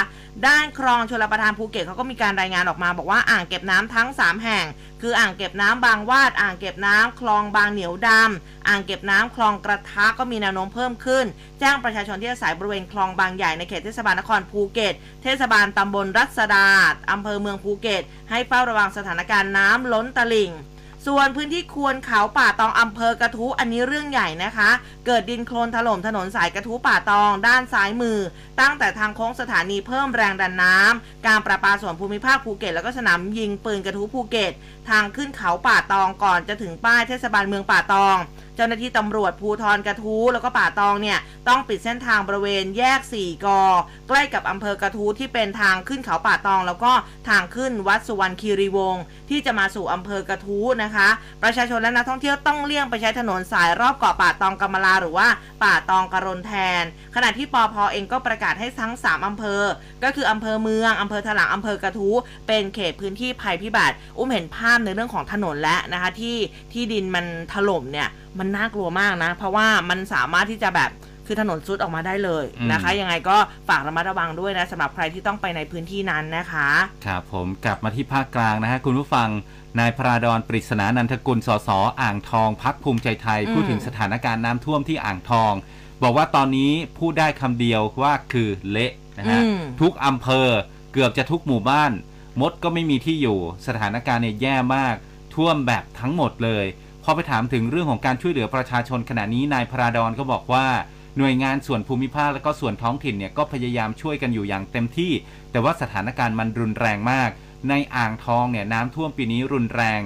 [0.47, 4.65] ด้านคลองชลประทานภูเก็ตเขาก็มีการรายงานออกมา บอกว่าอ่างเก็บน้ำทั้ง 3 แห่ง
[5.01, 11.25] คืออ่างเก็บน้ำบางวาด อ่างเก็บน้ำคลองบางเหนียวดำอ่างเก็บน้ำคลองกะทะก็มีแนวโน้มเพิ่มขึ้น
[11.59, 14.93] แจ้งประชาชนที่อาศัยบริเวณคลองบางใหญ่ในเขตเทศบาลนครภูเก็ต
[15.23, 16.67] เทศบาลตำบลรัษฎา
[17.11, 20.51] อำเภอเมืองภูเก็ต ให้เฝ้าระวังสถานการณ์น้ำล้นตลิ่ง
[21.07, 24.69] ส่วนพื้นที่ควนเขาป่าตองอำเภอกระทู้อันนี้เรื่องใหญ่นะคะ
[25.05, 28.19] เกิดดินโคลนถล่มถนนสายกระทู้ป่าตองด้านซ้ายมือ
[28.59, 34.51] ตั้งแต่ทางโค้งสถานีเพิ่มแรงดันน้ำการประปาส่วนภูมิภาคภูเก็ตแล้วก็สนามยิงปืนกระทู้ภูเก็ต
[34.89, 38.17] ทางขึ้นเขาป่าตองก่อนจะถึงป้ายเทศบาลเมืองป่าตอง
[38.55, 43.61] เจ้าหน้าที่ตำรวจภูทรกระทู้แล้วก็ป่าตองเนี่ยต้องปิดเส้นทางบริเวณแยก 4 กอ
[44.07, 46.91] ใกล้กับอำเภอกระทู้ที่เป็นทางขึ้นเขาป่าตอง แล้วก็
[47.29, 51.07] ทางขึ้นวัดสุวรรณคีรีวงศ์ที่จะมาสู่อำเภอกระทู้นะคะ
[51.43, 55.27] ประชาชนและนักท่องเที่ยวต้องเลี่ยงไปใช้ถนนสายรอบเกาะป่าตองกำมะลาหรือว่า
[55.63, 56.83] ป่าตองกระรนแทน
[57.15, 59.61] ขณะที่ปอพเองก็ประกาศให้ทั้ง 3 อำเภอ
[60.03, 62.15] ก็คืออำเภอเมืองอำเภอถลางอำเภอกระทู้
[62.47, 66.37] เป็นเขตพื้นที่ภัยพิบัติ อุ้มเห็นภาพในเรื่องของถนนและนะคะที่
[66.73, 70.91] ที่ดินมันถล่มเนี่ย มันน่ากลัวมากนะ เพราะว่ามันสามารถที่จะแบบ
[71.27, 73.37] คือถนนซุดออกมาได้เลยนะคะ ยังไงก็
[73.69, 76.69] ฝากระมัดระวังด้วยนะสำหรับใครที่ต้องไปในพื้นที่นั้นนะคะ
[77.05, 79.29] ครับผมกลับมาที่ภาคกลางนะฮะคุณผู้ฟัง
[79.79, 81.69] นายพระดอนปริศนานันทกุลสส
[82.01, 85.53] อ่างทองพักภูมิใจไทยอืมพูดถึงสถานการณ์น้ำท่วมที่อ่างทอง
[86.03, 90.47] บอกว่าตอนนี้พูดได้คำเดียวว่าคือเละนะฮะอืมทุกอำเภอ
[90.93, 91.91] เกือบจะทุกหมู่บ้าน
[92.41, 94.95] มดก็ไม่มีที่อยู่ สถานการณ์เนี่ยแย่มาก
[95.35, 96.65] ท่วมแบบทั้งหมดเลย
[97.03, 100.67] พอไปถามถึงเรื่องของการช่วยเหลือประชาชนขณะนี้นายพระดอนก็บอกว่า
[101.17, 105.11] หน่วยงานส่วนภูมิภาคและก็ส่วนท้องถิ่นเนี่ยก็พยายามช่วยกันอยู่อย่างเต็มที่
[105.51, 107.29] แต่ว่าสถานการณ์มันรุนแรงมาก
[107.69, 110.01] ในอ่างทองเนี่ยน้ำท่วมปีนี้รุนแรง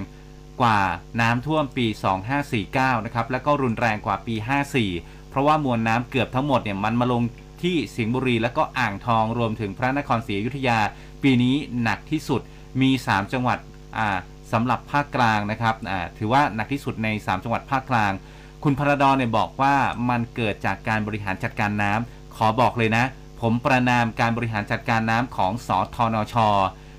[0.62, 0.80] กว่า
[1.20, 1.86] น้ำท่วมปี
[2.46, 4.34] 2549 นะครับ แล้วก็รุนแรงกว่าปี
[4.82, 7.22] 54 เพราะว่ามวลน้ำเกือบทั้งหมดเนี่ยมันมาลง
[7.62, 10.78] ที่สิงห์บุรี แล้วก็อ่างทองรวมถึงพระนครศรีอยุธยา
[11.22, 12.40] ปีนี้หนักที่สุด
[12.80, 13.58] มี 3 จังหวัด
[13.98, 14.18] อ่า
[14.52, 18.12] สำหรับภาคกลางนะครับอ่าถือว่าหนักที่สุดใน 3 จังหวัดภาคกลาง
[18.64, 19.74] คุณพระดอนเนี่ยบอกว่า
[20.10, 23.04] มันเกิดจากการบริหารจัดการน้ำขอบอกเลยนะ
[23.40, 26.34] ผมประนามการบริหารจัดการน้ำของสอทนช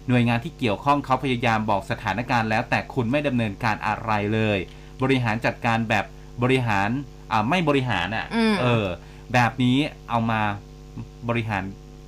[0.08, 4.58] หน่วยงานที่เกี่ยวข้องเขาพยายามบอกสถานการณ์แล้ว แต่คุณไม่ดำเนินการอะไรเลย
[5.02, 6.06] บริหารจัดการแบบ
[6.44, 6.90] บริหาร
[7.32, 8.86] อ่าไม่บริหารอะอืมเออ
[9.34, 9.78] แบบนี้
[10.10, 10.42] เอามา
[11.30, 11.64] บริหาร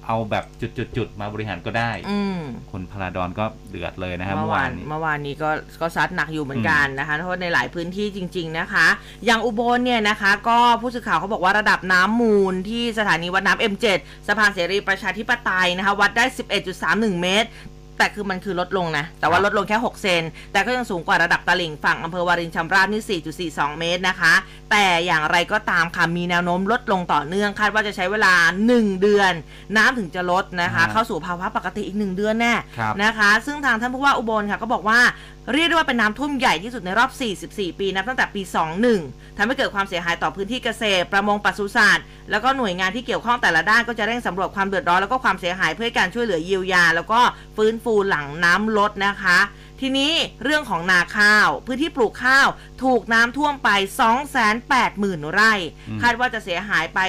[0.07, 2.39] เอาแบบจุดๆ ๆ มาบริหารก็ได้อืม
[2.71, 5.49] คุณพระดอนก็เดือดเลยนะฮะเมื่เมื่อวาวอานนนี้เมื่อวานนี้ก็
[5.81, 8.87] ก็ซัดหนักอยู่เหมือนกันนะคะเพราะว่าในหลายพื้นที่จริง ๆนะคะ
[9.25, 13.85] อย่างอุบลเนี่ยนะคะ ก็ผู้สื่อข่าวเขาบอกว่าระดับน้ำมูลที่สถานีวัดน้ำ M7
[14.27, 16.25] สะพานเสรีประชาธิปไตยนะคะวัดได้
[16.73, 17.49] 11.31 เมตร
[18.01, 23.19] แต่คือมันคือลดลงนะ แต่ว่าครับลดลงแค่ 6 เซน แต่ก็ยังสูงกว่าระดับตลิ่งฝั่งอำเภอวารินชำราบนี่
[23.57, 24.33] 4.42 เมตรนะคะ
[24.71, 28.33] แต่อย่างไรก็ตามค่ะ มีแนวโน้มลดลงต่อเนื่อง คาดว่าจะใช้เวลา
[28.69, 29.33] 1 เดือน
[29.77, 34.99] น้ำถึงจะลดนะคะ เข้าสู่ภาวะปกติอีก 1 เดือนแน่ครับนะคะ ซึ่งทางท่านผู้ว่าอุบลค่ะก็บอกว่า
[35.54, 37.12] เรียกได้ว่าเป็นน้ำท่วมใหญ่ที่สุดในรอบ
[37.45, 38.41] 44 ปีนับตั้งแต่ปี
[38.89, 47.19] 21 ทำให้เกิดความเสียหายต่อพื้นที่เกษตร ประมงปศุสัตว์ แล้วก็หน่วยงานที่เกี่ยวข้องแต่ละด้านก็จะเร่งสำรวจความเดือดร้อนแล้วก็ความเสียหายเพื่อการช่วยเหลือเยียวยา แล้วก็
[47.58, 49.38] ฟื้นฟูหลังน้ำลดนะคะ
[49.84, 50.13] ทีนี้
[50.44, 52.48] เรื่องของนาข้าว พื้นที่ปลูกข้าว
[52.84, 53.70] ถูกน้ำท่วมไป
[54.52, 55.54] 280,000 ไร่
[55.89, 57.00] อืมคาดว่าจะเสียหายไป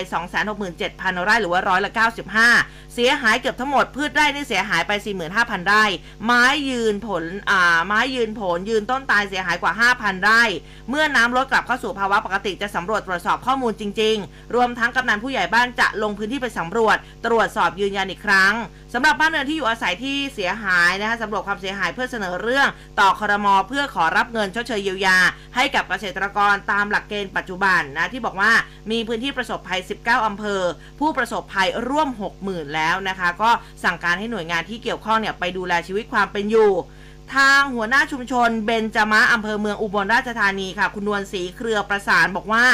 [0.58, 4.92] 267,000 ไร่หรือว่าร้อยละ 95 เสียหายเกือบทั้งหมด พืชไร่นี่เสียหายไป
[5.30, 5.84] 45,000 ไร่
[6.24, 10.42] ไม้ยืนผลอ่าไม้ยืนผล ยืนต้นตายเสียหายกว่า 5,000 ไร่
[10.90, 18.54] เมื่อน้ำลดกลับเข้าสู่ภาวะปกติจะสำรวจตรวจสอบข้อมูลจริง ๆ รวมทั้งกำนันผู้ใหญ่บ้านจะลงพื้นที่ไปสำรวจ ตรวจสอบยืนยันอีกครั้ง
[18.94, 22.61] สำหรับบ้านเรือนที่อยู่อาศัยที่เสียหายนะคะสำรวจความเสียหายเพื่อเสนอเรื่อง
[23.00, 25.18] ต่อครมเพื่อขอรับเงินชดเชยเยียวยา
[25.56, 28.52] ให้กับเกษตรกรตามหลักเกณฑ์ปัจจุบันนะที่บอกว่า
[28.90, 30.62] มีพื้นที่ประสบภัย 19 อำเภอ
[31.00, 32.08] ผู้ประสบภัยร่วม
[32.42, 33.50] 60,000 แล้วนะคะ ก็
[33.84, 36.72] สั่งการให้หน่วยงานที่เกี่ยวข้องเนี่ยไปดูแลชีวิตความเป็นอยู่
[37.34, 42.64] ทางหัวหน้าชุมชนเบนจมะอำเภอเมืองอุบลราชธานีค่ะ คุณนวลศรีเครือประสานบอกว่า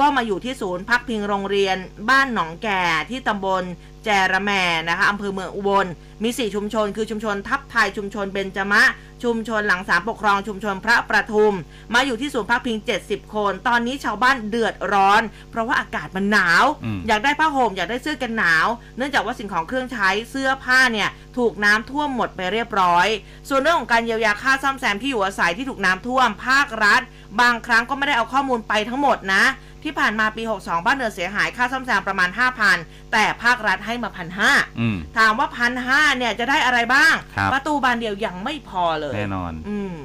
[0.00, 1.76] ก็มาอยู่ที่ศูนย์พักพิงโรงเรียน
[2.10, 3.64] บ้านหนองแก่ที่ตำบล
[4.06, 4.50] จระแม
[4.88, 5.86] นะคะอำเภอเมืองอุบล
[6.22, 8.82] มี4ชุมชน คือชุมชนทับไทยชุมชนเบนจมะ
[9.24, 11.54] ชุมชนหลังสามปกครองชุมชนพระประทุม
[11.94, 18.66] มาอยู่ที่ศูนย์พักพิง 70 คน ตอนนี้ชาวบ้านเดือดร้อน เพราะว่าอากาศมันหนาวอืมอยากได้ผ้าห่มอยากได้เสื้อกันหนาว
[18.96, 23.06] เนื่องจากว่าสิ่งของเครื่องใช้เสื้อผ้าเนี่ยถูกน้ำท่วมหมดไปเรียบร้อย
[23.48, 27.00] ส่วนเรื่องของการเยียวยาค่าซ่อมแซมที่อยู่อาศัยที่ถูกน้ำท่วมภาครัฐ
[27.40, 29.44] บางครั้งก็ไม่ได้เอาข้อมูลไปทั้งหมดนะ
[29.82, 32.28] ที่ผ่านมาปี 62 บ้านเรือนเสียหายค่าซ่อมแซมประมาณ
[32.70, 39.96] 5,000 แต่ภาครัฐให้มาพันห้าอืม ถามว่าพันห้าเนี่ยจะได้อะไรบ้าง ครับ ประตูบานเดียวยังไม่พอเลยแน่นอน อืม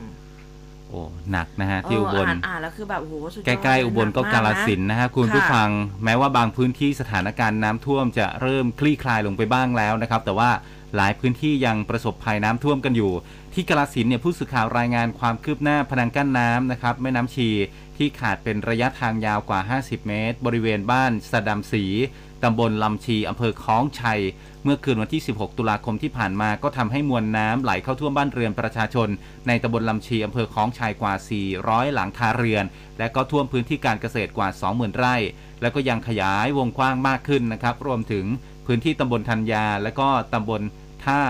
[0.89, 5.70] โอ้ หนักนะฮะ ที่อุบล เอ่านอ่านแล้วคือแบบโอ้โหสุดยใกอดล้ๆ อุบลก็หนักาลมนะ สินธุ์นะฮะคุณค่ะผู้ฟัง
[6.04, 10.50] แม้ว่าบางพื้นที่สถานการณ์น้ำท่วมจะเริ่มคลี่คลายลงไปบ้างแล้วนะครับ แต่ว่า
[10.96, 13.12] หลายพื้นที่ยังประสบภัยน้ำท่วมกันอยู่
[13.54, 17.50] ที่กาลสินเนี่ยผู้สื่อข่าวรายงานความคืบหน้าพนังกั้นน้ำนะครับแม่น้ำชี
[17.98, 21.86] ที่ขาดเป็นระยะทางยาวกว่า 50 เมตร บริเวณบ้านสะดำศรี
[22.44, 24.22] ตำบลลำชีอำเภอคล้องชัย
[24.64, 29.10] เมื่อคืนวันที่ 16 ตุลาคมที่ผ่านมาก็ทำให้มวลน้ำไหลเข้าท่วมบ้านเรือนประชาชน
[29.48, 31.14] ในตำบลลำชีอำเภอคล้องชัยกว่า
[31.54, 32.66] 400 หลังคาเรือน
[33.00, 35.16] และก็ท่วมพื้นที่การเกษตรกว่า 20,000 ไร่
[35.62, 38.26] แล้วก็ยังขยายวงกว้างมากขึ้นนะครับ รวมถึง
[38.66, 40.62] พื้นที่ตำบลธัญญาและก็ตำบล
[41.06, 41.22] ท่า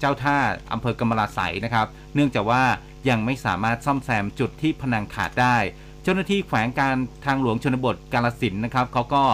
[0.00, 0.36] เจ้าท่า
[0.72, 2.62] อำเภอกำมะลาไสยนะครับ เนื่องจากว่า
[3.08, 5.56] ยังไม่สามารถซ่อมแซมจุดที่พนังขาดได้
[6.02, 9.24] เจ้าหน้าที่แขวงการทางหลวงชนบทกาลสินธุ์นะครับเขาก็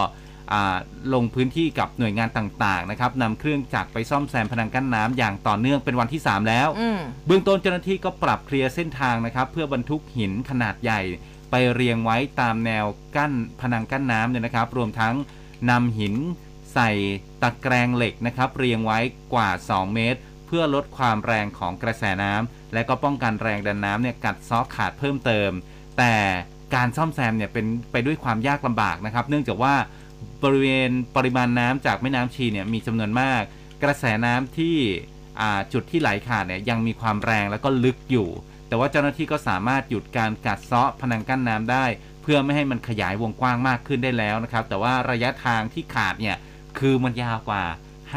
[0.53, 0.75] อ่า
[1.13, 11.01] ลงพื้นที่กับหน่วยงานต่างๆนะครับนำเครื่องจักรไปซ่อมแซมพนังกั้นน้ำอย่างต่อเนื่องเป็นวันที่ 3 แล้วอืมเบื้องต้นเจ้าหน้าที่ก็ปรับเคลียร์เส้นทางนะครับ เพื่อบรรทุกหินขนาดใหญ่
[11.51, 15.15] ไปเรียงไว้ตามแนวกั้นพนังกั้นน้ำเนี่ยนะครับ รวมทั้ง
[15.69, 16.15] นำหิน
[16.73, 16.91] ใส่
[17.41, 18.99] ตะแกรงเหล็กนะครับ เรียงไว้
[19.33, 25.51] กว่า 2 เมตร เพื่อลดความแรงของกระแสน้ำและก็ป้องกันแรงดันน้ำเนี่ยกัดเซาะขาดเพิ่มเติม
[25.97, 26.13] แต่
[26.75, 29.75] การซ่อมแซมเนี่ยเป็นไปด้วยความยากลำบากนะครับ เนื่องจากว่า
[30.43, 33.41] บริเวณปริมาณน้ำจากแม่น้ำชีเนี่ยมีจำนวนมาก
[33.83, 34.77] กระแสน้ำที่
[35.73, 38.27] จุดที่ไหลขาดเนี่ยยังมีความแรงแล้วก็ลึกอยู่
[38.67, 41.85] แต่ว่าเจ้าหน้าที่ก็สามารถหยุดการกัดเซาะพนังกั้นน้ำได้
[42.21, 46.37] เพื่อไม่ให้มันขยายวงกว้างมากขึ้นได้แล้วนะครับ แต่ว่าระยะทางที่ขาดเนี่ย
[46.79, 47.63] คือมันยาวกว่า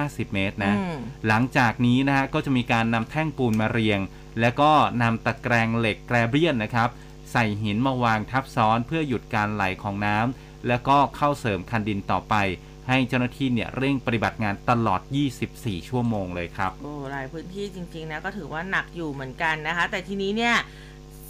[0.07, 0.97] 50 เมตรนะอืม
[1.29, 4.01] หลังจากนี้นะฮะก็จะมีการนำแท่งปูนมาเรียง
[4.41, 4.71] แล้วก็
[5.03, 6.89] นำตะแกรงเหล็กแกรเบียนนะครับ
[7.33, 12.35] ใส่หินมาวางทับซ้อนเพื่อหยุดการไหลของน้ำแล้วก็เข้าเสริมคันดินต่อไป
[12.89, 15.01] ให้เจ้าหน้าที่เนี่ยเร่งปฏิบัติงานตลอด
[15.45, 20.55] 24 ชั่วโมงเลยครับ โอ้หลายพื้นที่จริงๆนะก็ถือว่าหนักอยู่เหมือนกันนะคะ แต่ทีนี้เนี่ย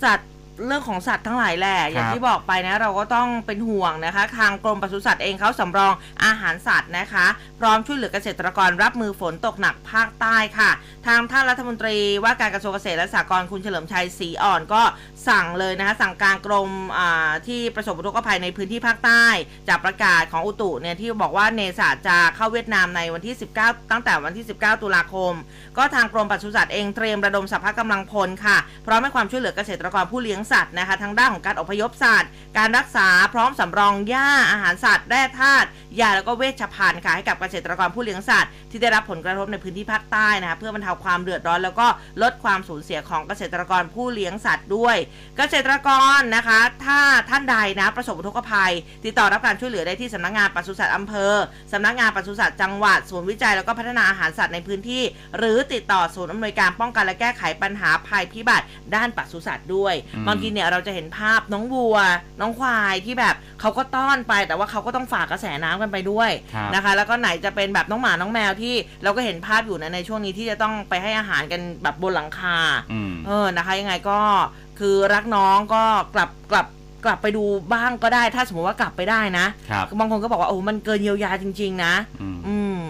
[0.02, 0.33] สัตว์
[0.66, 5.92] เรื่องของสัตว์ทั้งหลายแหละอย่างที่บอกไปนะเราก็ต้องเป็นห่วงนะคะ ทางกรมปศุสัตว์เองเขาสำรอง
[6.24, 7.26] อาหารสัตว์นะคะ
[7.60, 10.70] พร้อมช่วยเหลือเกษตรกรรับมือฝนตกหนักภาคใต้ค่ะ
[11.06, 14.82] ทางท่านรัฐมนตรีว่าการกระทรวงเกษตรและสหกรณ์คุณเฉลิมชัยศรีอ่อนก็
[15.28, 19.24] สั่งเลยนะคะ สั่งการกรมอ่าที่ประสบอุทกภัยในพื้นที่ภาคใต้
[19.68, 25.32] จากประกาศของอุตุเนี่ยที่บอกว่าเนสาจะเข้าเวียดนามในวันที่ 19 ตั้งแต่วันที่ 19 ตุลาคม
[25.76, 35.68] ก็ทางกรมปศุสัตว์เองเตรียมระดมสรรพกำลังพลค่ะพร้อมให้ความช่วยเหลือเกษตรกรผู้เลี้ยงสัตว์นะคะทั้งด้านของการอพยพสัตว์ การรักษาพร้อมสำรองหญ้าอาหารสัตว์แร่ธาตุ
[36.00, 41.87] ยาแล้วก็เวชภัณฑ์ค่ะให้กับเกษตรกรผู้เลี้ยงสัตว์ที่ได้รับผลกระทบในพื้นที่ภาคใต้นะคะเพื่อบรรเทาความเดือดร้อนแล้วก็
[42.22, 44.96] ลดความสูญเสียของเกษตรกรผู้เลี้ยงสัตว์ด้วย
[45.37, 48.72] เกษตรกรนะคะ ถ้าท่านใดนะประสบอุทกภัย
[49.04, 51.34] ติดต่อรับการช่วยเหลือได้ที่สำนักงานปศุสัตว์อำเภอ
[51.72, 55.02] สำนักงานปศุสัตว์จังหวัดศูนย์วิจัยแล้วก็พัฒนาอาหารสัตว์ในพื้นที่
[55.38, 59.94] หรือติดต่อศูนย์อำนวยการป้องกันและแก้ไขปัญหาภัยพิบัติด้านปศุสัตว์ด้วย
[60.26, 61.96] บางทีเนี่ยเราจะเห็นภาพน้องวัว
[62.40, 72.57] น้องควายที่แบบเขาก็ต้อนไป แต่ว่าเขาก็ต้องฝากกระแสน้ำกันไปด้วยครับนะคะ แล้วก็ไหนจะเป็นแบบน้องหมาน้องแมวที่เราก็เห็นภาพอยู่นะในช่วงนี้ที่จะต้องไปให้อาหารกันแบบบนหลังคา
[72.92, 74.20] อืมเออนะคะ ยังไงก็
[74.79, 75.83] คือรักน้องก็
[76.14, 76.66] กลับกลับ
[77.05, 82.83] กลับไปดูบ้างก็ได้ถ้าสมมติว่ากลับไปได้นะครับบางคนก็บอกว่าโอ้มันเกินเยียวยาจริง ๆ นะ อืมอืม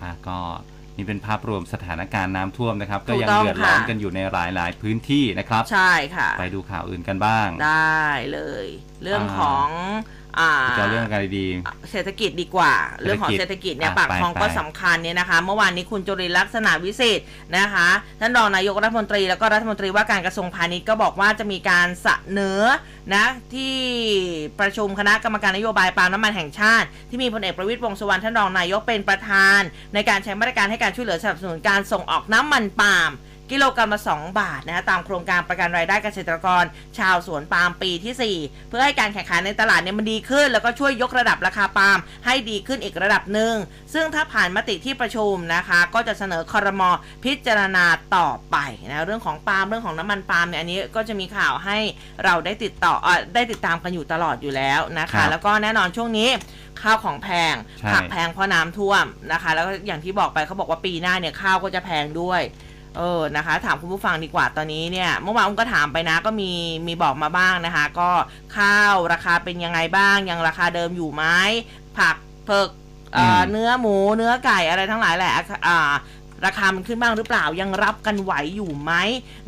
[0.00, 0.38] อะก็
[1.02, 8.66] นี่นี่เป็นภาพรวมสถานการณ์น้ำท่วมนะครับ ก็ถูกยังต้องเดือดร้อนค่ะกันอยู่ในหลายๆ พื้นที่นะครับ ใช่ค่ะ ไปดูข่าวอื่นกันบ้าง ได้เลย
[9.02, 9.68] เรื่องอ่าของ
[10.38, 11.46] อ่าจะเรื่องอะไรดี
[11.90, 17.26] เศรษฐกิจดีกว่า เรื่องของเศรษฐกิจเนี่ยอะปากท้องไปก็ไปสำคัญเนี่ยนะคะ เมื่อวานนี้คุณจุรินทร์ลักษณะวิสิทธิ์
[17.58, 17.88] นะคะ
[18.20, 22.60] ท่านรองนายกรัฐมนตรีแล้วก็รัฐมนตรีว่าการกระทรวงพาณิชย์ก็บอกว่าจะมีการเสนอ
[23.14, 23.76] นะที่
[24.60, 29.60] ประชุมคณะกรรมการนโยบายปาล์มน้ำมันแห่งชาติ ที่มีพลเอกประวิตรวงษ์สุวรรณท่านรองนายกเป็นประธาน
[29.94, 33.10] ในการใช้มาตรการให้การช่วยเหลือสนับสนุนการส่งออกน้ำมันปาล์ม
[33.52, 36.64] กิโลกรัมละ 2 บาทนะคะตามโครงการประกันรายได้เกษตรกร
[36.98, 43.54] ชาวสวนปาล์มปีที่ 4 เพื่อให้การแข่งขันในตลาดเนี่ยมันดีขึ้น แล้วก็ช่วยยกระดับราคาปาล์มให้ดีขึ้นอีกระดับหนึ่ง
[43.94, 46.90] ซึ่งถ้าผ่านมติที่ประชุมนะคะ ก็จะเสนอคอรมอ
[47.24, 47.84] พิจารณา
[48.16, 48.56] ต่อไป
[48.90, 51.78] นะเรื่องของปาล์มเรื่องของน้ำมันปาล์มเนี่ยอันนี้ก็จะมีข่าวให้
[52.24, 56.28] เราได้ติดต่อเออได้ติดตามกันอยู่ตลอดอยู่แล้วนะครัคะบแล้วก็แน่นอนช่วงนี้
[56.82, 62.42] ข้าวของแพงใช่ผักแพงเพราะน้ำท่วมนะคะ แล้วก็อย่างที่บอกไปเขาบอกว่าปีหน้าเนี่ยข้าวก็จะแพงด้วย
[62.96, 66.50] เออนะคะ ถามคุณผู้ฟังดีกว่าตอนนี้เนี่ยเมื่อวานอุ้มก็ถามไปนะ ก็มี
[66.86, 68.10] มีบอกมาบ้างนะคะ ก็
[68.56, 71.24] ข้าวราคาเป็นยังไงบ้าง ยังราคาเดิมอยู่ไหม
[71.98, 72.68] ผักเผือก
[73.14, 75.32] เอ่ออมเนื้อหมูเนื้อไก่อะไรทั้งหลายแหละ
[75.68, 75.92] อ่า
[76.46, 78.92] ราคามันขึ้นบ้างหรือเปล่ายังรับกันไหวอยู่ไหม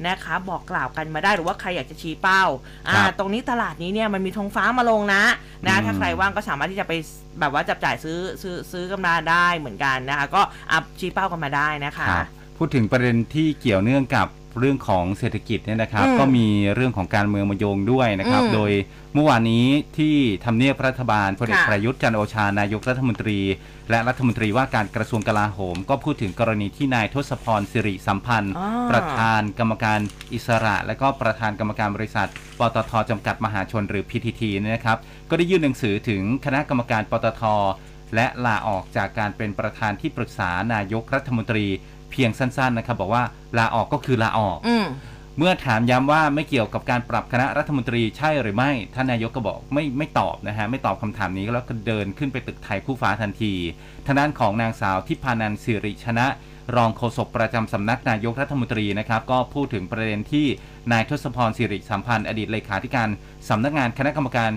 [0.06, 2.42] นะคะ บอกกล่าวกันมาได้หรือว่าใครอยากจะชี้เป้า
[2.86, 5.22] อ่าครับตรงนี้ตลาดนี้เนี่ยมันมีธงฟ้ามาลงนะ
[5.66, 6.92] นะอืมถ้าใครว่างก็สามารถที่จะไป
[7.40, 12.26] แบบว่าจับจ่ายซื้อซื้อซื้อกันมาได้เหมือนกันนะคะ ก็อัพชี้เป้ากันมาได้นะคะครับ
[12.56, 14.28] พูดถึงประเด็นที่เกี่ยวเนื่องกับ
[14.60, 18.72] เรื่องของเศรษฐกิจเนี่ยนะครับอืมก็มีเรื่องของการเมืองมาโยงด้วยนะครับอืมโดย
[19.14, 19.66] เมื่อวานนี้
[19.98, 20.14] ที่
[20.44, 23.38] ทำเนียบรัฐบาลพลเอกค่ะประยุทธ์จันทร์โอชานายกรัฐมนตรี
[23.90, 30.00] และรัฐมนตรีว่าการกระทรวงกลาโหม ก็พูดถึงกรณีที่นายทศพรสิริสัมพันธ์อ๋อประธานกรรมการ
[30.34, 34.98] อิสระ และก็ประธานกรรมการบริษัท ปตทจำกัดมหาชนหรือ PTT เนี่ยนะครับ
[35.30, 37.42] ก็ได้ยื่นหนังสือถึงคณะกรรมการปตท
[38.14, 41.66] และลาออกจากการเป็นประธานที่ปรึกษานายกรัฐมนตรี
[42.14, 43.24] เพียงสั้นๆนะครับบอกว่า
[43.58, 44.86] ลาออกก็คือลาออก อืม
[45.38, 53.52] เมื่อถามย้ำว่าไม่เกี่ยวกับการปรับคณะรัฐมนตรีใช่หรือไม่ ท่านนายกก็บอกไม่ไม่ตอบนะฮะ ไม่ตอบคำถามนี้แล้วก็เดินขึ้นไปตึกไทยคู่ฟ้าทันที
[54.06, 56.26] ทางด้านของนางสาวทิพานันสิริชนะ
[56.76, 60.46] รองโฆษกประจำสำนักนายกรัฐมนตรีนะครับ ก็พูดถึงประเด็นที่
[60.92, 63.08] นายทศพรสิริสัมพันธ์อดีตเลขาธิการ
[63.48, 64.50] สำนักงานคณะกรรมการ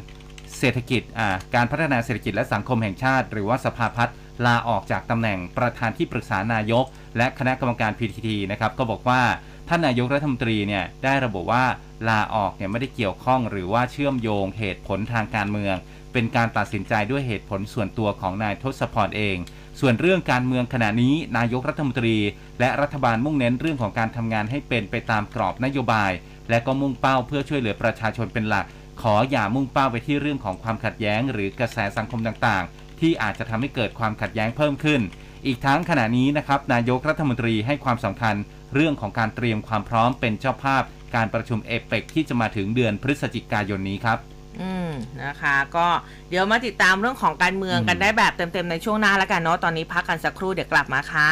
[0.59, 6.85] เศรษฐกิจอ่าการพัฒนาเศรษฐกิจและสังคมแห่งชาติ หรือว่าสภาพัฒน์ ลาออกจากตำแหน่งประธานที่ปรึกษานายก
[7.17, 9.21] และคณะกรรมการ PTT นะครับก็บอกว่า
[9.67, 11.63] ท่านนายกรัฐมนตรีเนี่ยได้ระบุว่า
[12.09, 15.75] ลาออกเนี่ยไม่ได้เกี่ยวข้องหรือว่าเชื่อมโยงเหตุผลทางการเมือง
[16.13, 19.37] เป็นการตัดสินใจด้วยเหตุผลส่วนตัวของนายทศพรเอง
[19.79, 22.17] ส่วนเรื่องการเมืองขณะนี้นายกรัฐมนตรี
[22.59, 26.11] และรัฐบาลมุ่งเน้นเรื่องของการทำงานให้เป็นไปตามกรอบนโยบาย
[26.49, 28.65] และก็มุ่งเป้าเพื่อช่วยเหลือประชาชนเป็นหลัก
[29.01, 32.63] ขออย่ามุ่งเป้าไปที่เรื่องของความขัดแย้ง หรือกระแสสังคมต่าง
[33.01, 35.01] ที่อาจจะทำให้เกิดความขัดแย้งเพิ่มขึ้น
[35.45, 38.35] อีกทั้งขณะนี้นะครับนายกรัฐมนตรีให้ความสำคัญ
[38.75, 40.83] เรื่องของการเตรียมความพร้อมเป็นเจ้าภาพ
[41.15, 44.17] การประชุมเอเปกที่จะมาถึงเดือนพฤศจิกายนนี้ครับ
[44.61, 44.91] อืม
[45.23, 45.87] นะคะก็
[46.29, 51.31] เดี๋ยวมาติดตามเรื่องของการเมืองกันอืมได้แบบเต็มๆในช่วงหน้าแล้วกันเนาะตอนนี้พักกันสักครู่เดี๋ยวกลับมาค่ะ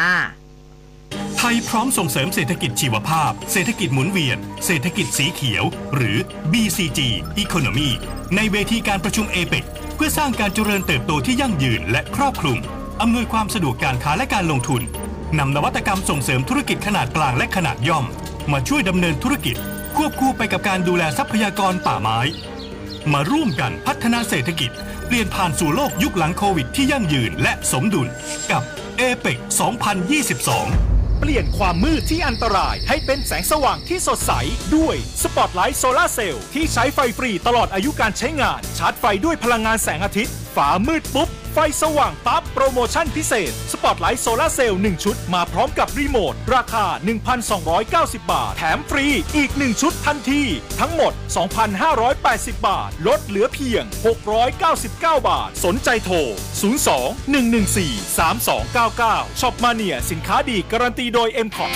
[1.36, 5.64] ไทยพร้อมส่งเสริมเศรษฐกิจชีวภาพ เศรษฐกิจหมุนเวียน เศรษฐกิจสีเขียว
[5.96, 6.18] หรือ
[6.52, 7.00] BCG
[7.42, 7.90] Economy
[8.36, 9.64] ในเวทีการประชุมเอเปก
[9.96, 12.58] เพื่อสร้างการเจริญเติบโตที่ยั่งยืนและครอบคลุม
[13.00, 14.82] อำนวยความสะดวกการค้าและการลงทุน
[15.38, 18.04] นำนวัตกรรมส่งเสริมธุรกิจขนาดกลางและขนาดย่อม
[18.52, 19.56] มาช่วยดำเนินธุรกิจ
[19.96, 22.18] ควบคู่ไปกับการดูแลทรัพยากรป่าไม้
[23.12, 24.70] มาร่วมกันพัฒนาเศรษฐกิจ
[25.06, 28.08] เปลี่ยนผ่านสู่โลกยุคหลังโควิดที่ยั่งยืนและสมดุล
[28.50, 28.62] กับ
[28.96, 29.38] เอเปก
[30.00, 34.32] 2022 เปลี่ยนความมืดที่อันตราย ให้เป็นแสงสว่างที่สดใส
[34.76, 46.86] ด้วยสปอตไลท์โซลาเซลล์ที่ใช้ไฟฟรีตลอดอายุการใช้งาน ชาร์จไฟด้วยพลังงานแสงอาทิตย์ ฟ้ามืดปุ๊บ ไฟสว่างปั๊บ โปรโมชั่นพิเศษ สปอตไลท์โซลาเซลล์1ชุด มาพร้อมกับรีโมท ราคา
[47.58, 50.42] 1,290 บาท แถมฟรีอีก 1 ชุดทันที
[50.80, 51.12] ทั้งหมด
[51.88, 53.84] 2,580 บาท ลดเหลือเพียง
[54.56, 56.16] 699 บาท สนใจโทร
[56.84, 61.72] 02 114 3299 Shop Mania สินค้าดีการันตีโดย m c o t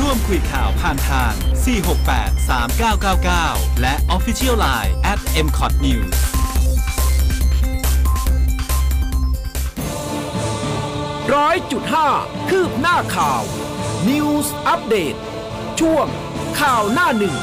[0.00, 1.32] ร่วมคุยข่าวผ่านทาง
[2.12, 2.50] 468
[2.98, 6.41] 3999 และ Official Line at m c o t News
[11.34, 12.08] ร้อยจุดห้า
[12.50, 13.42] คืบหน้าข่าว
[14.08, 15.14] News อัปเดต
[15.80, 16.06] ช่วง
[16.60, 17.36] ข่าวหน้าหนึ่ง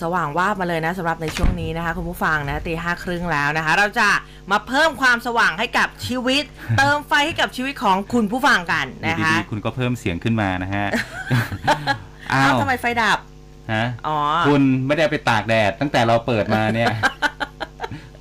[0.00, 4.08] สว่างวาบมาเลยนะสำหรับในช่วงนี้นะคะคุณผู้ฟังนะตีห้าครึ่งแล้วนะคะ เราจะ
[4.50, 6.44] มาเพิ่มความสว่างให้กับชีวิต
[6.78, 10.86] เติมไฟให้กับชีวิตของคุณผู้ฟังกันอยู่นะคะ ดีๆคุณก็เพิ่มเสียงขึ้นมานะฮะ
[12.32, 13.18] อ้าอ้าววทำไมไฟดับ
[13.72, 16.88] ฮะอ๋อคุณไม่ได้เอาไปตากแดดตั้งแต่เราเปิดมาเนี่ย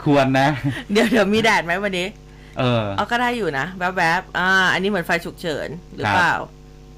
[0.03, 0.47] ควรนะ
[0.91, 2.07] เดี๋ยวเดี๋ยวมีแดดไหมวันนี้
[2.59, 6.35] เออเอาก็ได้อยู่นะแวบๆอ่า อันนี้เหมือนไฟฉุกเฉินหรือครับเปล่า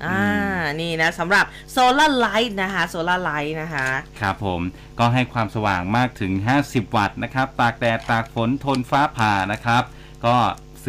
[0.05, 3.87] อ่าอืมนี่นะสำหรับ solar light นะคะ solar light นะคะ
[4.21, 4.61] ครับผม
[4.99, 6.31] ก็ให้ความสว่างมากถึง
[6.63, 9.83] 50 วัตต์นะครับ ตากแดดตากฝนทนฟ้าผ่านะครับ
[10.25, 10.35] ก็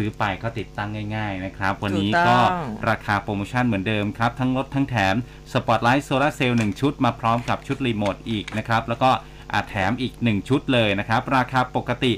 [0.01, 2.51] ซื้อไปก็ติดตั้งง่าย ๆ นะครับ วันนี้ถูกต้ก็
[2.89, 5.15] ราคาโปรโมชั่นเหมือนเดิมครับ ทั้งลดทั้งแถม
[5.53, 9.11] สปอตไลท์โซลาเซลล์1ชุดมาพร้อมกับชุดรีโมทอีกนะครับ แล้วก็
[9.53, 12.13] อาจแถมอีก 1 ชุดเลยนะครับ ราคาปกติ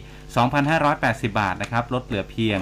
[0.68, 2.60] 2,580 บาทนะครับ ลดเหลือเพียง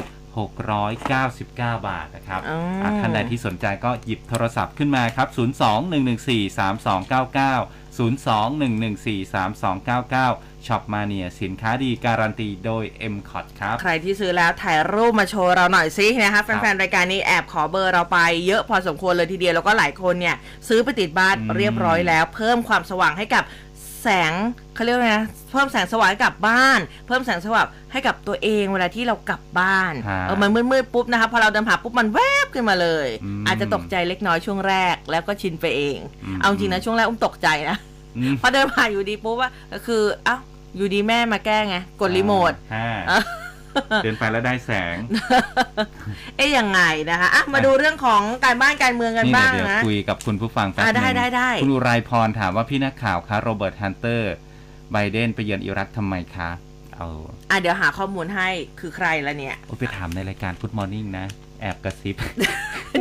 [0.71, 1.49] 699
[1.87, 5.27] บาทนะครับอืมอะท่านใดที่สนใจก็หยิบโทรศัพท์ขึ้นมาครับ
[7.69, 20.35] 02-114-3299 02-114-3299ช็อปมาเนียสินค้าดีการันตีโดย m c o t ครับ ใครที่ซื้อแล้วถ่ายรูปมาโชว์เราหน่อยสินะคะแฟนๆ รายการนี้แอบขอเบอร์เราไปเยอะพอสมควรเลยทีเดียว แล้วก็หลายคนเนี่ย
[20.67, 23.43] ซื้อไปติดบ้านอืมเรียบร้อยแล้ว เพิ่มความสว่างให้กับ
[24.03, 24.33] แสง
[24.75, 37.77] เขาเรียกว่าไงนะเพิ่มแสงสว่างให้กับบ้าน เพิ่มแสงสว่างให้กับตัวเองเวลาที่เรากลับบ้านฮะเออมันมืดๆปุ๊บนะคะพอเราเดินผ่านปุ๊บมันแวบขึ้นมาเลยอืมอาจจะตกใจเล็กน้อยช่วงแรกแล้วก็ชินไปเองอืมเอาจริงนะช่วงแรกอุ้มตกใจนะ
[38.17, 39.49] อืมพอเดินผ่านอยู่ดีปุ๊บว่า
[39.87, 40.37] คือเอ้า
[40.75, 43.21] อยู่ดีแม่มาแก้ไงกดรีโมทอ่าอะ
[44.03, 44.97] เดินไปแล้วได้แสง
[46.37, 54.33] เอ๊ยยังไงนะคะอะมาดูเรื่องของการบ้านการเมืองกันนี่บ้างเดี๋ยวนะคุยกับคุณผู้ฟังแป๊บอะนึงได้ได้ได้คุณอุไรพรถามว่าพี่นักข่าวคะโรเบิร์ตฮันเตอร์
[54.91, 56.49] ไบเดนไปเยือนอิรักทำไมคะ
[56.95, 57.07] เอา
[57.51, 61.25] อะเดี๋ยวหาข้อมูลให้คือใครละเนี่ย โอ้ไปถามในรายการ Good Morning นะ
[61.61, 62.15] แอบกระซิบ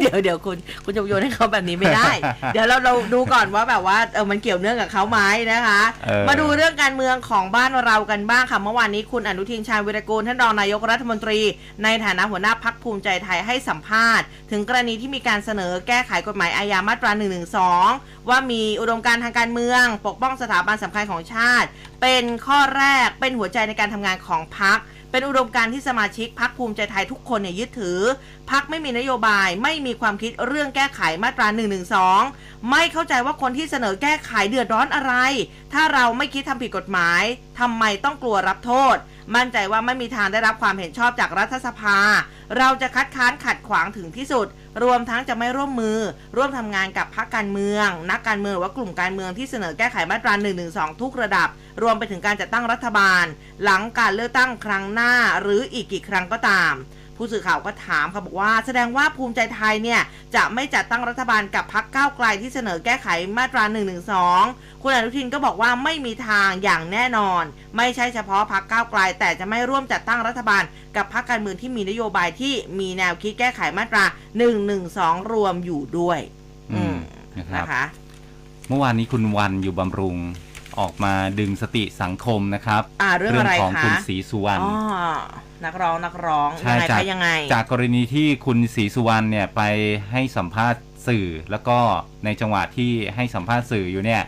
[0.00, 2.10] เดี๋ยวเดี๋ยวคุณคุณจะโยนให้เขาแบบนี้ไม่ได้
[2.52, 5.18] เดี๋ยวเราเราดูก่อนว่าแบบว่าเออมันเกี่ยวเนื่องกับเขาไหม
[5.52, 11.38] นะคะเออมาดูเรื่องการเมืองของบ้านเรากันบ้างค่ะเมื่อวานนี้คุณอนุทินชาญวิรกูลท่านรองนายกรัฐมนตรี
[11.84, 17.40] ในฐานะหัวหน้าพักภูมิใจไทยให้สัมภาษณ์ ถึงกรณีที่มีการเสนอแก้ไขกฎหมายอาญามาตรา1นึ
[18.28, 21.68] ว่ามีอุดมการณ์ทางการเมือง ปกป้องสถาบันสำคัญของชาติ
[22.02, 24.80] เป็นข้อแรกเป็นหัวใจในการทำงานของพัก
[25.12, 27.98] เป็นอุดมการณ์ที่สมาชิกพักภูมิใจไทยทุกคนเนี่ยยึดถือ
[28.50, 31.78] พักไม่มีนโยบาย ไม่มีความคิดเรื่องแก้ไขมาตรา1นึ
[32.70, 35.12] ไม่เข้าใจว่าคนที่เสนอแก้ไขเดือดร้อนอะไร
[35.72, 37.22] ถ้าเราไม่คิดทำผิดกฎหมาย
[37.60, 38.96] ทำไมต้องกลัวรับโทษ
[39.36, 41.98] มั่นใจว่าไม่มีทางได้รับความเห็นชอบจากรัฐสภา
[42.58, 44.46] เราจะคัดค้านขัดขวางถึงที่สุด
[44.84, 45.98] รวมทั้งจะไม่ร่วมมือ
[46.36, 50.66] ร่วมทำงานกับพรรคการเมือง นักการเมืองหรือว่ากลุ่มการเมืองที่เสนอแก้ไขมาตรา1นึ
[51.02, 51.48] ทุกระดับ
[51.82, 53.24] รวมไปถึงการจัดตั้งรัฐบาล
[53.64, 56.74] หลังการเลือกตั้งครั้งหน้า หรืออีกกี่ครั้งก็ตาม
[57.20, 60.00] ผู้สื่อข่าวก็ถามค่ะบอกว่าแสดงว่าภูมิใจไทยเนี่ย
[60.34, 63.96] จะไม่จัดตั้งรัฐบาลกับพรรคก้าวไกลที่เสนอแก้ไขมาตรา1นึ
[64.82, 67.42] คุณอนุทินก็บอกว่าไม่มีทางอย่างแน่นอน
[67.76, 70.62] ไม่ใช่เฉพาะพรรคก้าวไกล แต่จะไม่ร่วมจัดตั้งรัฐบาล
[70.96, 74.76] กับพรรคการเมืองที่มีนโยบายที่มีแนวคิดแก้ไขมาตรา1นึ
[75.32, 76.20] รวมอยู่ด้วย
[76.72, 76.96] อืม
[77.34, 77.84] อืมนะครับนะคะ
[78.68, 80.16] เมื่อวานนี้คุณวันอยู่บำรุง
[80.78, 84.72] ออกมาดึงสติสังคมนะครับอ่าเรื่องอะไรของคะคุณศรีสุวรรณอ๋อ
[85.64, 89.62] นักร้องนักร้องใช่ยังไงจากคะยังไง จากกรณีที่คุณศรีสุวรรณเนี่ยไป
[90.12, 91.78] ให้สัมภาษณ์สื่อแล้วก็
[92.24, 94.22] ในจังหวะที่ให้สัมภาษณ์สื่ออยู่เนี่ย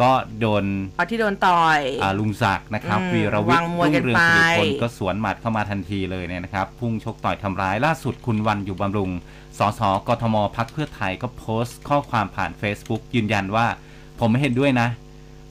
[0.00, 0.64] ก็โดน
[0.96, 9.10] เอาที่โดนต่อยอ่าลุงศักดิ์นะครับอืมวีรวิทวางย์มวยรุ่งกันเรืองไปสิริพลก็สวนหมัดเข้ามาทันทีเลยเนี่ยนะครับ พุ่งชกต่อยทำร้ายล่าสุดคุณวันอยู่บำรุง
[9.58, 13.66] สสกทมพักเพื่อไทยก็โพสต์ข้อความผ่าน Facebook ยืนยันว่า
[14.20, 14.88] ผมไม่เห็นด้วยนะ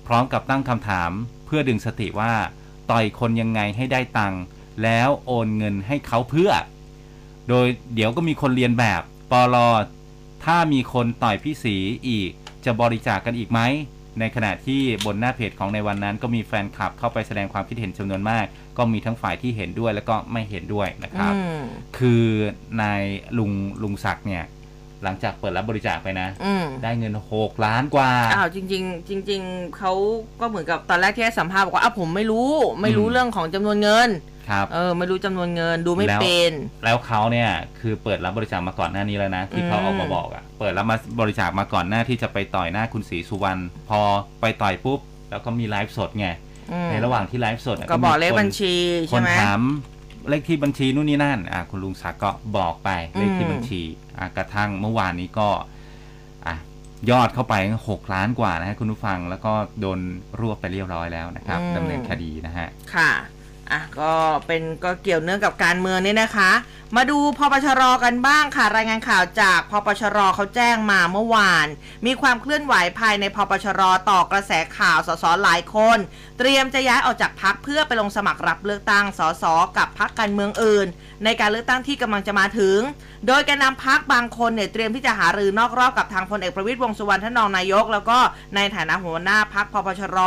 [0.07, 1.11] พร้อมกับตั้งคำถาม
[1.45, 2.33] เพื่อดึงสติว่า
[2.91, 4.41] ต่อยคนยังไงให้ได้ตังค์
[4.83, 6.51] แล้วโอนเงินให้เขาเพื่อ
[7.49, 9.69] โดยเดี๋ยวก็มีคนเรียนแบบปลอ
[10.45, 11.75] ถ้ามีคนต่อยพี่สี
[12.07, 12.29] อีก
[12.65, 13.59] จะบริจาคกกันอีกไหม
[14.19, 18.45] ในขณะที่บนหน้าเพจของในวันนั้น ก็มีแฟนคลับเข้าไปแสดงความคิดเห็นจำนวนมาก
[18.77, 21.61] ก็มีทั้งฝ่ายที่เห็นด้วยแล้วก็ไม่เห็นด้วยนะครับอืม
[21.97, 22.23] คือ
[22.81, 23.01] นาย
[23.37, 23.51] ลุง
[23.83, 24.43] ลุงศักดิ์เนี่ย
[25.03, 29.93] หลังจากเปิดรับบริจาคไปนะ อืม ได้เงิน6ล้านกว่า อ้าวจริง ๆ จริง ๆเขา
[30.39, 34.09] ก็เหมือนกับตอนแรกที่ให้สัมภาษณ์บอกว่าอ้าวผมไม่รู้ไม่รู้อืม เรื่องของจำนวนเงิน
[34.49, 36.51] ครับ เออ ไม่รู้จำนวนเงินดูไม่แล้ว เป็น
[36.85, 44.01] แล้วเขาเนี่ยคือเปิดรับบริจาคมาก่อนหน้านี้แล้วนะ ที่เขาอืม ออกมาบอกอะ่ะเปิดรับมาบริจาคมาก่อนหน้าที่จะไปต่อยหน้าคุณศรีสุวรรณพอ
[44.41, 46.27] ไปต่อยปุ๊บ แล้วก็มีไลฟ์สดไง
[46.71, 48.75] อืมในระหว่างที่ไลฟ์สดะก็บอกมีเลขคนบัญชี
[49.09, 49.61] คใช่นไหมถาม
[50.29, 53.81] เลขที่บัญชีนู่นนี่นั่นอะคุณลุงศักดิ์ก็บอกไปเลขที่อืมบัญชี
[54.17, 55.49] อะกระทั่งเมื่อวานนี้ก็
[56.47, 56.55] อะ
[57.09, 57.55] ยอดเข้าไป
[57.89, 59.99] หกล้านกว่านะฮะคุณผู้ฟังแล้วก็โดน
[60.39, 63.11] รวบไปเรียบร้อยแล้วนะครับดำเนินคดีนะฮะ ค่ะ
[63.71, 64.11] อะ ก็
[64.47, 66.51] เป็นก็เกี่ยวเนื่องกับการเมืองนี่นะคะ
[66.95, 71.67] มาดูพปชรกันบ้างค่ะ รายงานข่าวจากพปชรเขาแจ้งมาเมื่อวาน
[72.05, 75.97] มีความเคลื่อนไหวภายในพปชรต่อกระแสข่าวสสหลายคน
[76.37, 79.43] เตรียมจะย้ายออกจากพักเพื่อไปลงสมัครรับเลือกตั้งสส
[79.77, 80.87] กับพักการเมืองอื่น
[81.23, 82.79] ในการเลือกตั้งที่กำลังจะมาถึง
[83.27, 88.17] โดยแกนนำพักบางคนเนี่ยเตรียมที่จะหารือนอกรอบกับทางพลเอกประวิตยวงสุวรรณท่านรองนายก แล้วก็
[88.55, 90.17] ในฐานะหัวหน้าพักพปชร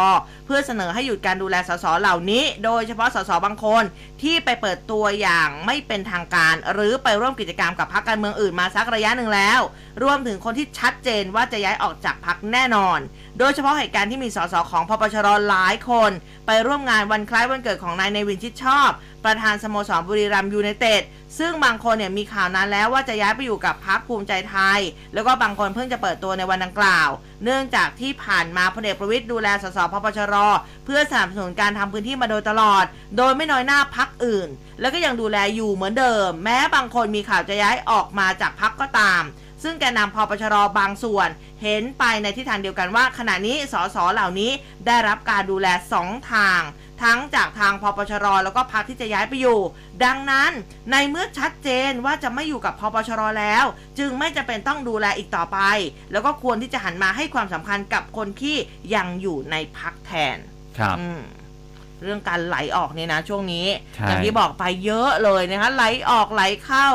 [0.47, 3.85] เพื่อเสนอให้หยุดการดูแลสสเหล่านี้ โดยเฉพาะสสบางคน
[4.23, 9.61] ที่ไปเปิดตัวอย่างไม่เป็นทางการ หรือไปร่วมกิจกรรมกับพักการเมืองอื่นมาสักระยะหนึ่งแล้ว
[10.03, 12.99] รวมถึงคนที่ชัดเจนว่าจะย้ายออกจากพักแน่นอน
[13.43, 16.11] โดยเฉพาะเหตุการณ์ที่มีสสของพปชรหลายคน
[16.47, 18.91] ไปร่วมงานวันคล้ายวันเกิดของนายในวินชิดชอบ
[19.25, 21.03] ประธานสโมสรบุรีรัมยูไนเต็ด
[21.39, 24.81] ซึ่งบางคนเนี่ยมีข่าวนานแล้วว่าจะย้ายไปอยู่กับพรรคภูมิใจไทย
[25.15, 27.09] แล้วก็บางคนเพิ่งจะเปิดตัวในวันดังกล่าว
[27.45, 30.35] เนื่องจากที่ผ่านมาพลเอกประวิตยดูแลสสพปชร
[30.85, 32.85] เพื่อสนับสนุนการทำพื้นที่มาโดยตลอด
[33.17, 34.49] โดยไม่น้อยหน้าพักอื่น
[34.81, 39.23] แล้วก็ยังดูแลอยู่เหมือนเดิม แม้บางคนมีข่าวจะย้ายออกมาจากพักก็ตาม
[39.63, 41.29] ซึ่งแกนนำพปชรบางส่วน
[41.63, 44.51] เห็นไปในทิศทางเดียวกันว่า ขณะนี้สสเหล่านี้
[44.87, 45.67] ได้รับการดูแล
[46.01, 46.61] 2 ทาง
[47.03, 49.61] ทั้งจากทางพปชรแล้วก็พักที่จะย้ายไปอยู่
[50.05, 50.53] ดังนั้น
[50.91, 53.65] ในเมื่อชัดเจนว่าจะไม่อยู่กับพปชรแล้ว
[53.99, 55.59] จึงไม่จำเป็นต้องดูแลอีกต่อไป
[56.13, 58.57] แล้วก็ควรที่จะหันมาให้ความสำคัญกับคนที่
[58.95, 60.37] ยังอยู่ในพักแทน
[60.79, 61.21] ครับอืม
[62.03, 66.89] เรื่องการไหลออกเนี่ยนะช่วงนี้ใช่อย่างที่บอกไปเยอะเลยนะคะไหลออกไหลเข้า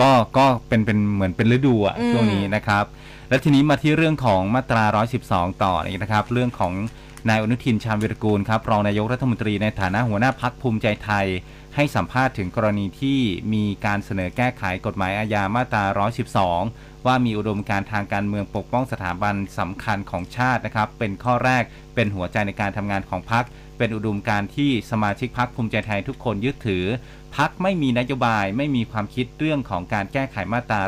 [0.00, 2.84] ก็ก็เป็นเป็นเหมือนเป็นฤดูอะอืมช่วงนี้นะครับ
[3.28, 4.84] และทีนี้มาที่เรื่องของมาตรา
[5.24, 6.72] 112 ต่ออีกนะครับ เรื่องของ
[7.28, 11.26] นายอนุทินชาญวิรกูลครับรองนายกรัฐมนตรีในฐานะหัวหน้าพักภูมิใจไทย
[11.74, 13.20] ให้สัมภาษณ์ถึงกรณีที่
[13.52, 15.84] มีการเสนอแก้ไขกฎหมายอาญามาตรา
[16.44, 21.62] 112 ว่ามีอุดมการณ์ทางการเมืองปกป้องสถาบันสำคัญของชาตินะครับ เป็นข้อแรก
[21.94, 23.44] เป็นหัวใจในการทำงานของพัก
[23.78, 26.84] เป็นอุดมการณ์ที่สมาชิกพักภูมิใจไทยทุกคนยึดถือ
[27.36, 30.80] พักไม่มีนโยบายไม่มีความคิดเรื่องของการแก้ไขมาตรา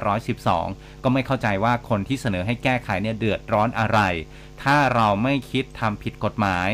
[0.49, 3.99] 112 ก็ไม่เข้าใจว่าคนที่เสนอให้แก้ไขเนี่ยเดือดร้อนอะไร
[4.63, 6.69] ถ้าเราไม่คิดทำผิดกฎหมาย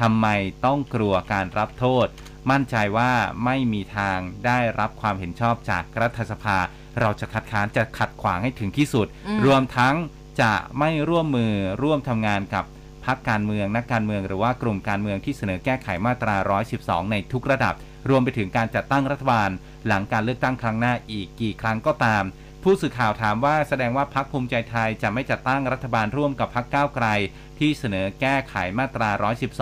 [0.00, 0.26] ทำไม
[0.64, 2.06] ต้องกลัวการรับโทษ
[2.50, 3.12] มั่นใจว่า
[3.44, 6.56] ไม่มีทางได้รับความเห็นชอบจากรัฐสภา
[7.00, 9.94] เราจะคัดค้านจะขัดขวางให้ถึงที่สุดอืมรวมทั้ง
[10.40, 11.52] จะไม่ร่วมมือ
[11.82, 12.64] ร่วมทำงานกับ
[13.06, 16.36] พรรคการเมืองนักการเมืองหรือว่ากลุ่มการเมืองที่เสนอแก้ไขมาตรา
[16.74, 17.74] 112 ในทุกระดับ
[18.08, 19.50] รวมไปถึงการจัดตั้งรัฐบาล
[19.86, 22.24] หลังการเลือกตั้งครั้งหน้าอีกกี่ครั้งก็ตาม
[22.62, 27.06] ผู้สื่อข่าวถามว่าแสดงว่าพรรคภูมิใจไทยจะไม่จัดตั้งรัฐบาลร่วมกับพรรคก้าวไกล
[27.58, 29.10] ที่เสนอแก้ไขมาตรา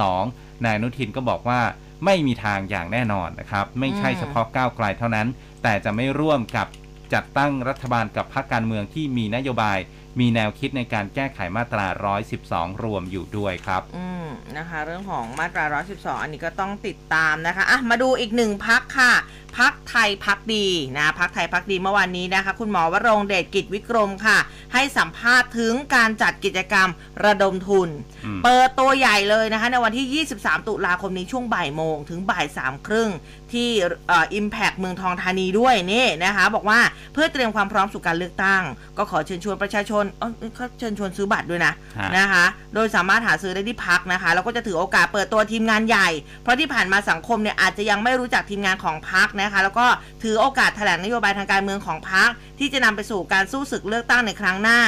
[0.07, 1.61] 112 นายอนุทินก็บอกว่า
[2.05, 5.29] ไม่มีทางอย่างแน่นอนนะครับ ไม่ใช่อืมเฉพาะก้าวไกลเท่านั้น
[5.63, 6.67] แต่จะไม่ร่วมกับ
[7.15, 9.79] จัดตั้งรัฐบาลกับพรรคการเมืองที่มีนโยบาย
[10.21, 11.87] มีแนวคิดในการแก้ไขมาตรา
[12.35, 14.27] 112 รวมอยู่ด้วยครับ อืม
[14.59, 19.13] นะคะ เรื่องของมาตรา 112 อันนี้ก็ต้องติดตามนะคะอะมาดูอีกหนึ่งพักค่ะ
[19.59, 20.67] พักไทยพักดี
[20.99, 24.39] นะพักไทยพักดีเมื่อวานนี้นะคะ คุณหมอวรงค์เดชกิจวิกรมค่ะ
[24.73, 26.89] ให้สัมภาษณ์ถึงการจัดกิจกรรม
[27.25, 27.89] ระดมทุน
[28.25, 33.11] อืมเปิดตัวใหญ่เลยนะคะ ในวันที่ 23 ตุลาคมนี้ช่วงบ่ายโมงถึงบ่ายสามครึ่ง
[33.55, 33.69] ที่
[34.09, 36.81] เอ่อิมแพกเมืองทองธานีด้วยนี่นะคะบอกว่า
[37.13, 38.63] เพื่อเตรียมความพร้อมสู่การเลือกตั้ง
[38.99, 42.45] ก็ขอเชิญชวนประชาชนเอ้ยเขาเชิญชวนซื้อบัตรด้วยนะฮะนะคะ
[42.75, 46.09] โดยสามารถหาซื้อได้ที่พักนะคะแล้วก็จะถือโอกาสเปิดตัวทีมงานใหญ่
[46.43, 49.87] เพราะที่ผ่านมาสังคมเนี่ยอาจจะยังไม่รู้จักทีมงานของพักนะคะ แล้วก็
[50.23, 52.29] ถือโอกาสแถลงนโยบายทางการเมืองของพัก
[52.59, 54.81] ที่จะนำไปสู่การสู้ศึกเลือกตั้งในครั้งหน้า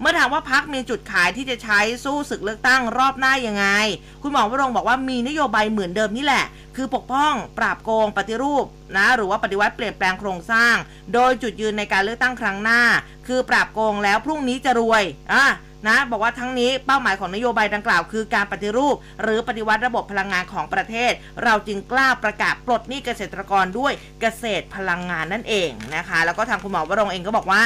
[0.00, 3.66] เมื่อถามว่าพักมีจุดขายที่จะใช้สู้ศึกเลือกตั้งรอบหน้ายังไง
[4.22, 6.44] คุณหมอวรงบอกว่ามีนโยบายเหมือนเดิมนี่แหละ
[6.76, 8.64] คือปกป้อง ปราบโกง ปฏิรูป
[8.96, 10.74] นะหรือว่าปฏิวัติเปลี่ยนแปลงโครงสร้าง
[11.14, 12.82] โดยจุดยืนในการเลือกตั้งครั้งหน้า
[13.26, 15.44] คือปราบโกงแล้วพรุ่งนี้จะรวยอะ
[15.86, 21.12] นะบอกว่าทั้งนี้เป้าหมายของนโยบายดังกล่าว คือการปฏิรูป หรือปฏิวัติระบบพลังงานของประเทศ
[21.44, 27.64] เราจึงกล้าประกาศปลดหนี้เกษตรกรด้วยเกษตรพลังงานนั่นเองนะคะ แล้วก็ทางคุณหมอวรงเองก็บอกว่า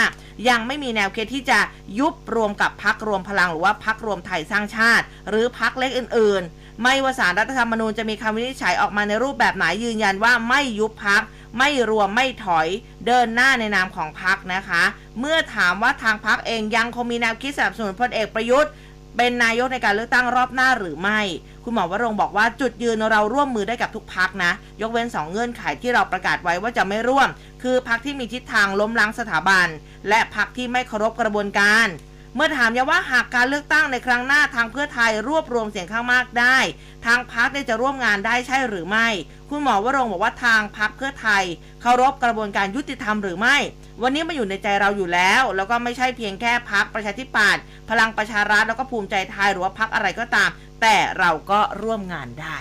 [0.49, 1.59] ยังไม่มีแนวคิดที่จะ
[1.99, 11.23] ยุบรวมกับพักรวมพลังหรือว่าพักรวมไทยสร้างชาติ หรือพักเล็กอื่น ๆ ไม่ว่าสารรัฐธรรมนูญจะมีคำวินิจฉัยออกมาในรูปแบบไหนยืนยันว่าไม่ยุบพัก
[11.59, 12.69] ไม่รวมไม่ถอย
[13.07, 14.83] เดินหน้าในนามของพักนะคะ
[15.21, 18.73] เมื่อถามว่าทางพักเองยังคงมีแนวคิดสนับสนุนพลเอกประยุทธ์
[19.17, 21.21] เป็นนายกในการเลือกตั้งรอบหน้าหรือไม่
[21.65, 27.29] คุณหมอวรงบอกว่าจุดยืนเราร่วมมือได้กับทุกพักนะ ยกเว้นสองเงื่อนไขที่เราประกาศไว้ว่าจะไม่ร่วม
[27.63, 29.69] คือพักที่มีทิศทางล้มล้างสถาบัน
[30.09, 31.87] และพักที่ไม่เคารพกระบวนการ
[32.35, 36.59] เมื่อถามย้ำว่าหากการเลือกตั้งในครั้งหน้าทางเพื่อไทยรวบรวมเสียงข้างมากได้
[37.07, 39.09] ทางพักเนี่ยจะร่วมงานได้ใช่หรือไม่
[39.51, 41.43] คุณหมอวรงค์บอกว่าทางพักเพื่อไทย
[41.82, 43.57] เคารพกระบวนการยุติธรรมหรือไม่
[44.03, 50.51] วันนี้มาอยู่ในใจเราอยู่แล้ว แล้วก็ไม่ใช่เพียงแค่พักประชาธิปัตย์พลังประชารัฐแล้วก็ภูมิใจไทยหรือว่าพักอะไรก็ตาม
[50.82, 52.57] แต่เราก็ร่วมงานได้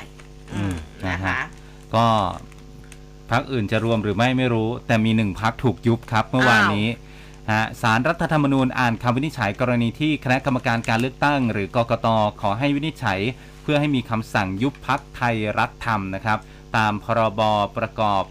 [0.54, 0.76] อืม
[1.08, 1.40] นะนะฮะคะ
[1.96, 2.06] ก็
[3.32, 6.88] พักอื่นจะรวมหรือไม่ไม่รู้ แต่มีหนึ่งพักถูกยุบครับเมื่อวานนี้
[7.52, 12.08] ฮะสารรัฐธรรมนูญอ่านคำวินิจฉัยกรณีที่คณะกรรมการการเลือกตั้ง หรือกกต
[12.42, 13.20] ขอให้วินิจฉัย
[13.64, 16.40] เพื่อให้มีคำสั่งยุบพักไทยรัฐธรรมนะครับ
[16.78, 17.42] ตามพรบ
[17.78, 18.24] ประกอบ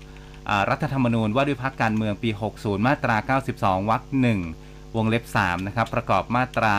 [0.48, 3.16] อรัฐธรรมนูญว่าด้วยพักการเมืองปี 60 มาตรา
[3.50, 4.40] 92 วรรคหนึ่ง
[4.96, 6.74] วงเล็บ3นะครับประกอบมาตรา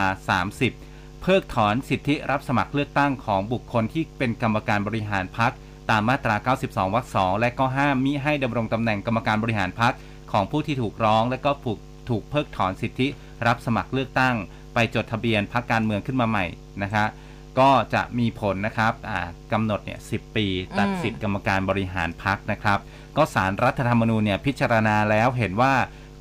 [0.60, 5.52] 30 เพิกถอนสิทธิรับสมัครเลือกตั้งของบุคคลที่เป็นกรรมการบริหารพัก
[5.90, 9.94] ตามมาตรา 92 วรรค 2 และก็ห้ามมิให้ดำรงตำแหน่งกรรมการบริหารพัก
[10.32, 11.80] ของผู้ที่ถูกร้อง และก็ถูก
[12.10, 13.08] ถูกเพิกถอนสิทธิ
[13.48, 14.36] รับสมัครเลือกตั้ง
[14.74, 16.46] ไปจดทะเบียนพักการเมืองขึ้นมาใหม่
[16.84, 17.06] นะคะ
[17.60, 19.20] ก็จะมีผลนะครับอ่า
[19.52, 20.46] กำหนดเนี่ย10ปี
[20.80, 22.80] ตัดสิทธิกรรมการบริหารพักนะครับ
[23.18, 25.74] ก็สารรัฐธรรมนูญเนี่ยพิจารณาแล้วเห็นว่า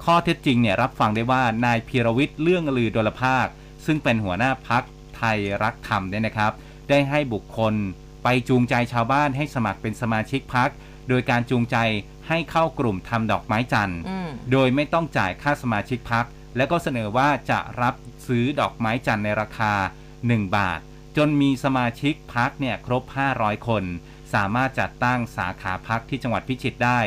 [0.04, 3.46] ข้อเท็จจริงเนี่ยรับฟังได้ว่านายพีรวิทย์เรื่องลือดลภาค
[3.86, 4.82] ซึ่งเป็นหัวหน้าพัก
[5.16, 6.52] ไทยรักธรรมเนี่ยนะครับ
[6.88, 7.74] ได้ให้บุคคล
[8.24, 10.70] ไปจูงใจชาวบ้านให้สมัครเป็นสมาชิกพัก
[11.08, 11.76] โดยการจูงใจ
[12.28, 17.94] ให้เข้ากลุ่มทำดอกไม้จันทร์อืมโดยไม่ต้องจ่ายค่าสมาชิกพัก และก็เสนอว่าจะรับ
[18.26, 19.72] ซื้อดอกไม้จันทร์ในราคา
[20.14, 20.80] 1 บาท
[21.16, 23.02] จนมีสมาชิกพักเนี่ยครบ
[23.36, 23.84] 500 คน
[24.34, 27.00] สามารถจัดตั้งสาขาพักที่จังหวัดพิจิตรได้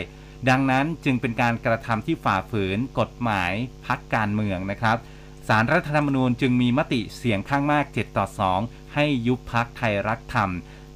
[0.49, 3.51] ดังนั้นจึงเป็นการกระทำที่ฝ่าฝืนกฎหมาย
[3.85, 4.97] พักการเมืองนะครับ
[5.47, 8.25] สารรัฐธรรมนูญจึงมีมติเสียงข้างมาก 7 ต่อ
[8.61, 10.49] 2 ให้ยุบพักไทยรักธรรม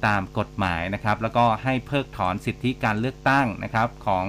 [0.06, 4.26] ตามกฎหมายนะครับ แล้วก็ให้เพิกถอนสิทธิการเลือกตั้งนะครับ ของ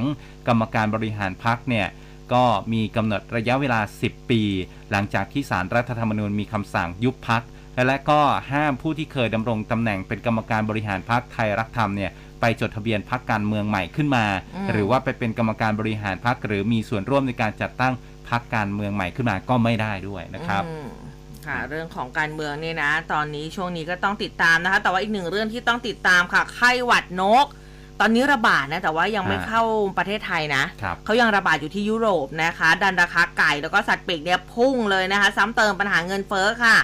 [0.48, 1.88] กรรมการบริหารพักเนี่ย
[2.34, 2.44] ก็
[2.74, 4.42] มีกำหนดระยะเวลา 10 ปี
[4.92, 7.44] หลังจากที่สารรัฐธรรมนูญมีคำสั่งยุบพัก
[7.88, 12.12] และก็ห้ามผู้ที่เคยดำรงตำแหน่งเป็นกรรมการบริหารพักไทยรักธรรมเนี่ย
[12.42, 17.94] ไปจดทะเบียนพักการเมืองใหม่ขึ้นมาอืมหรือว่าไปเป็นกรรมการบริหารพักหรือมีส่วนร่วมในการจัดตั้ง
[18.30, 20.90] พักการเมืองใหม่ขึ้นมาก็ไม่ได้ด้วยนะครับอืม
[21.48, 27.46] ค่ะเรื่องของการเมืองเนี่ยนะ ตอนนี้ช่วงนี้ก็ต้องติดตามนะคะ แต่ว่าอีกหนึ่งเรื่องที่ต้องติดตามค่ะไข้หวัดนก
[28.00, 29.64] ตอนนี้ระบาดนะ แต่ว่ายังไม่อ่าเข้า
[29.98, 36.78] ประเทศไทยนะครับเขายังระบาดอยู่ที่ยุโรปนะคะ ดันราคาไก่แล้วก็สัตว์ปีกเนี่ยพุ่งเลยนะคะ ซ้ำเติมปัญหาเงินเฟ้อค่ะ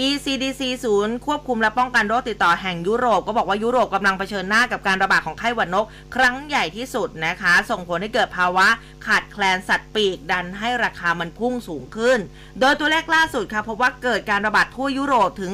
[0.00, 8.66] ECDC ศูนย์ควบคุมและป้องกันโรคติดต่อแห่งยุโรป ก็บอกว่ายุโรปกำลังเผชิญหน้ากับการระบาดของไข้หวัดนก ครั้งใหญ่ที่สุดนะคะ ส่งผลให้เกิดภาวะ
[9.06, 12.18] ขาดแคลนสัตว์ปีกดันให้ราคามันพุ่งสูงขึ้น
[12.60, 15.52] โดยตัวเลขล่าสุดค่ะพบว่าเกิดการระบาดทั่วยุโรปถึง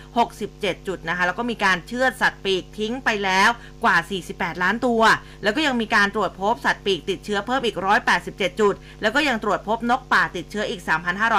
[0.00, 3.50] 2,467 จุดนะคะ แล้วก็มีการเชือดสัตว์ปีกทิ้งไปแล้ว
[3.84, 3.96] กว่า
[4.30, 5.02] 48 ล้านตัว
[5.42, 7.76] แล้วก็ยังมีการตรวจพบสัตว์ปีกติดเชื้อเพิ่มอีก
[8.18, 10.80] 187 จุด แล้วก็ยังตรวจพบนกป่าติดเชื้ออีก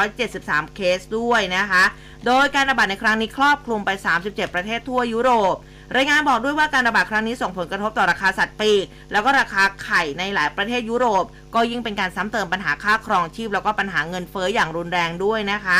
[0.10, 1.84] 3,573 เคสด้วยนะคะ
[2.26, 3.90] โดยการระบาดในครั้งนี้ครอบคลุมไป
[4.24, 5.56] 37 ประเทศทั่วยุโรป
[5.96, 11.24] รายงานบอกด้วยว่าการระบาดครั้งนี้ส่งผลกระทบต่อราคาสัตว์ปีก แล้วก็ราคาไข่ในหลายประเทศยุโรป
[11.56, 15.80] ก็ยิ่งเป็นการซ้ำเติมปัญหาค่าครองชีพ แล้วก็ปัญหาเงินเฟ้ออย่างรุนแรงด้วยนะคะ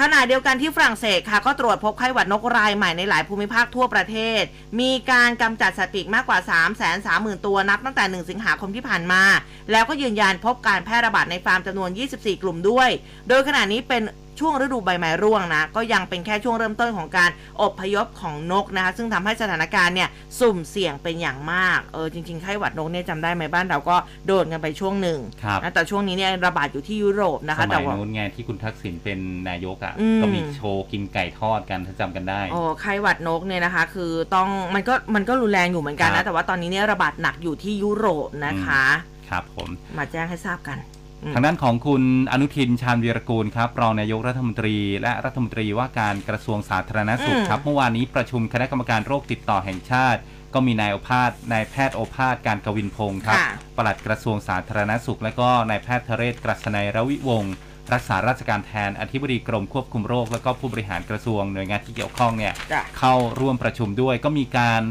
[0.00, 4.42] ขณะเดียวกันที่ฝรั่งเศสค่ะก็ตรวจพบไข้หวัดนกรายใหม่ในหลายภูมิภาคทั่วประเทศ
[4.80, 9.22] มีการกำจัดสัตว์ปีกมากกว่า 3 3 0 0 0 0 ตัวนับตั้งแต่ 1 สิงหาคมที่ผ่านมา
[9.70, 12.88] แล้วก็ยืนยันพบการแพร่ระบาดในฟาร์มจำนวน 24 กลุ่มด้วย
[13.28, 14.02] โดยขณะนี้เป็น
[14.40, 17.30] ช่วงฤดูใบไม้ร่วงนะ ก็ยังเป็นแค่ช่วงเริ่มต้นของการ
[17.62, 20.08] อพยพของนกนะคะ ซึ่งทำให้สถานการณ์เนี่ย
[20.40, 29.18] สุ่มเสี่ยงเป็นอย่างมาก เออจริงๆไข้หวัดนกเนี่ยจำได้ไหมบ้านเราก็โดนกันไปช่วงหนึ่งครับนะแต่ช่วงนี้เนี่ยระบาดอยู่ที่ยุโรปนะสคะมัแต่ยว่านู้นไงที่คุณทักษิณเป็น
[29.48, 38.84] นายกอะอืมก็มีโชว์กินไก่ทอดกันถ้าจำกันได้โอ้ไข้หวัดนกเนี่ยนะคะ คือต้องมันก็มันก็รุนแรงอยู่เหมือนกันครันะบแต่ว่าตอนนี้เนี่ยระบาดหนักอยู่ที่ยุโรปนะคะ
[39.28, 39.68] ครับผม
[39.98, 40.99] มาแจ้งให้ทราบกันอืม
[41.34, 42.02] ทางด้านของคุณ
[42.32, 50.20] อนุทินชาญวีรกูลครับรองนายกรัฐมนตรี และรัฐมนตรีว่าการกระทรวงสาธารณสุขอืมครับเมื่อวานนี้ประชุมคณะกรรมการโรคติดต่อแห่งชาติ
[50.54, 57.54] ก็มีนายโอภาสนายแพทย์โอภาสการกวินพงศ์ครับค่ะปลัดกระทรวงสาธารณสุข และก็นายแพทย์ทเรศกรัศนัยระวิวงศ์
[57.92, 64.82] รักษาราชการแทนอธิบดีกรมควบคุมโรค และก็ผู้บริหารกระทรวงหน่วยงานที่เกี่ยวข้องเนี่ยจ้ะเข้าร่วมประชุมด้วยก็มีการ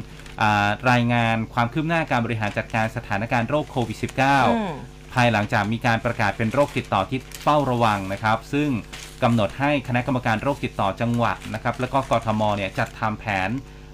[0.41, 4.75] อ่ารายงานความคืบหน้าการบริหารจัดการสถานการณ์โรคโควิด -19 อืม
[5.13, 8.69] ภายหลังจากมีการประกาศเป็นโรคติดต่อที่เฝ้าระวังนะครับ ซึ่ง
[9.23, 13.49] กำหนดให้คณะกรรมการโรคติดต่อจังหวัดนะครับ แล้วก็กทมเนี่ยจัดทำแผน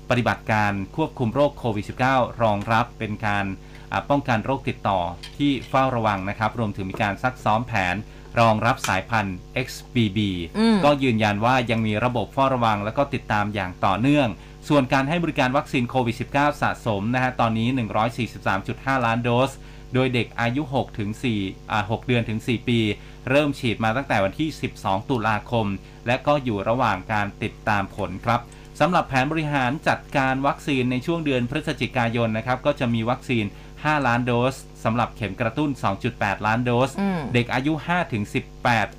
[0.09, 3.45] ปฏิบัติการควบคุมโรคโควิด -19 รองรับเป็นการ
[3.91, 4.99] อ่าป้องกันโรคติดต่อ
[5.37, 7.95] ที่เฝ้าระวังนะครับ รวมถึงมีการซักซ้อมแผน
[8.39, 10.19] รองรับสายพันธุ์ XBB
[10.57, 14.27] อืมก็ยืนยันว่ายังมีระบบเฝ้าระวัง แล้วก็ติดตามอย่างต่อเนื่อง
[14.69, 17.67] ส่วนการให้บริการวัคซีนโควิด -19 สะสมนะฮะตอนนี้
[18.37, 19.51] 143.5 ล้านโดส
[19.95, 21.09] โดยเด็กอายุ6ถึง
[21.41, 22.79] 4อ่า6เดือนถึง 4 ปี
[23.29, 25.65] เริ่มฉีดมาตั้งแต่วันที่ 12 ตุลาคม
[26.07, 28.39] และก็อยู่ระหว่างการติดตามผลครับ
[28.79, 35.69] สำหรับแผนบริหารจัดการวัคซีนในช่วงเดือนพฤศจิกายนนะครับก็จะมีวัคซีน 5 ล้านโดสสำหรับเข็มกระตุ้น
[36.07, 38.23] 2.8 ล้านโดสอืมเด็กอายุ 5 ถึง
[38.75, 38.91] 18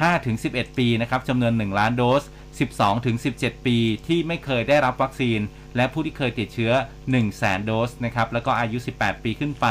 [0.00, 2.22] 5 ถึง 11 ปีนะครับจำนวน 1 ล้านโดส
[2.64, 5.40] 12 ถึง 17 ปีที่ไม่เคยได้รับวัคซีน
[5.76, 9.66] และผู้ที่เคยติดเชื้อ 1 0 0 0 0 0 โดสนะครับแล้วก็อายุ 18 ปีขึ้นไป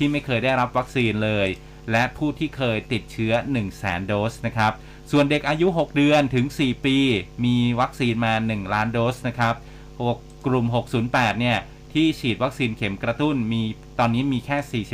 [0.00, 1.48] ที่ไม่เคยได้รับวัคซีนเลย
[1.90, 4.72] และผู้ที่เคยติดเชื้อ 1 0 0 0 0แสนโดสนะครับ
[5.10, 6.96] ส่วนเด็กอายุ 6 เดือนถึง 4 ปี
[7.44, 9.54] มีวัคซีนมา 1 ล้านโดสนะครับ
[10.02, 10.66] หกกลุ่ม
[11.02, 11.58] 608 เนี่ย
[11.92, 13.62] ที่ฉีดวัคซีนเข็มกระตุ้นมี
[13.98, 14.84] ตอนนี้มีแค่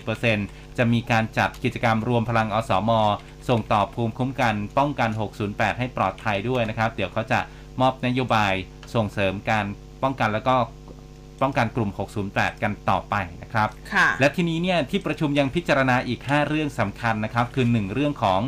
[0.00, 2.90] 43.4%จะมีการจัดกิจกรรมรวมพลังอสม
[3.48, 5.10] ส่งต่อภูมิคุ้มกัน ป้องกัน
[5.44, 7.40] 608 ให้ปลอดภัยด้วยนะครับ เดี๋ยวเขาจะ
[7.80, 8.52] มอบนโยบาย
[8.94, 9.66] ส่งเสริมการ
[10.02, 10.56] ป้องกันแล้วก็
[11.42, 11.90] ป้องกันกลุ่ม
[12.26, 18.40] 608 กันต่อไปนะครับค่ะและทีนี้เนี่ยที่ประชุมยังพิจารณาอีก 5 เรื่องสำคัญนะครับ คือ 1 เรื่องของ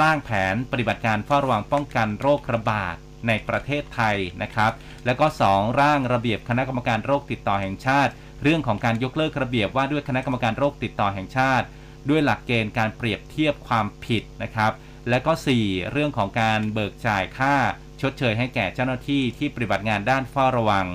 [0.00, 4.72] ร่างแผนปฏิบัติการเฝ้าระวังป้องกันโรคระบาดในประเทศไทยนะครับ
[5.06, 8.12] แล้วก็ 2 ร่างระเบียบคณะกรรมการโรคติดต่อแห่งชาติ
[8.42, 11.66] เรื่องของการยกเลิกระเบียบว่าด้วยคณะกรรมการโรคติดต่อแห่งชาติ
[12.10, 14.72] ด้วยหลักเกณฑ์การเปรียบเทียบความผิดนะครับ
[15.08, 15.32] และก็
[15.62, 17.54] 4 เรื่องของการเบิกจ่ายค่า
[18.00, 20.86] ชดเชยให้แก่เจ้าหน้าที่ที่ปฏิบัติงานด้านเฝ้าระวัง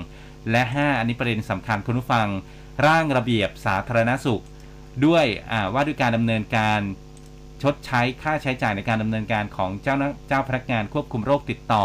[0.50, 2.28] และ 5 อันนี้ประเด็นสำคัญคุณผู้ฟัง
[2.86, 4.42] ร่างระเบียบสาธารณสุข
[5.06, 6.80] ด้วยอ่าว่าด้วยการดำเนินการ
[7.62, 11.84] ชดใช้ค่าใช้จ่ายในการดำเนินการของเจ้าหน้าเจ้าพนักงานควบคุมโรคติดต่อ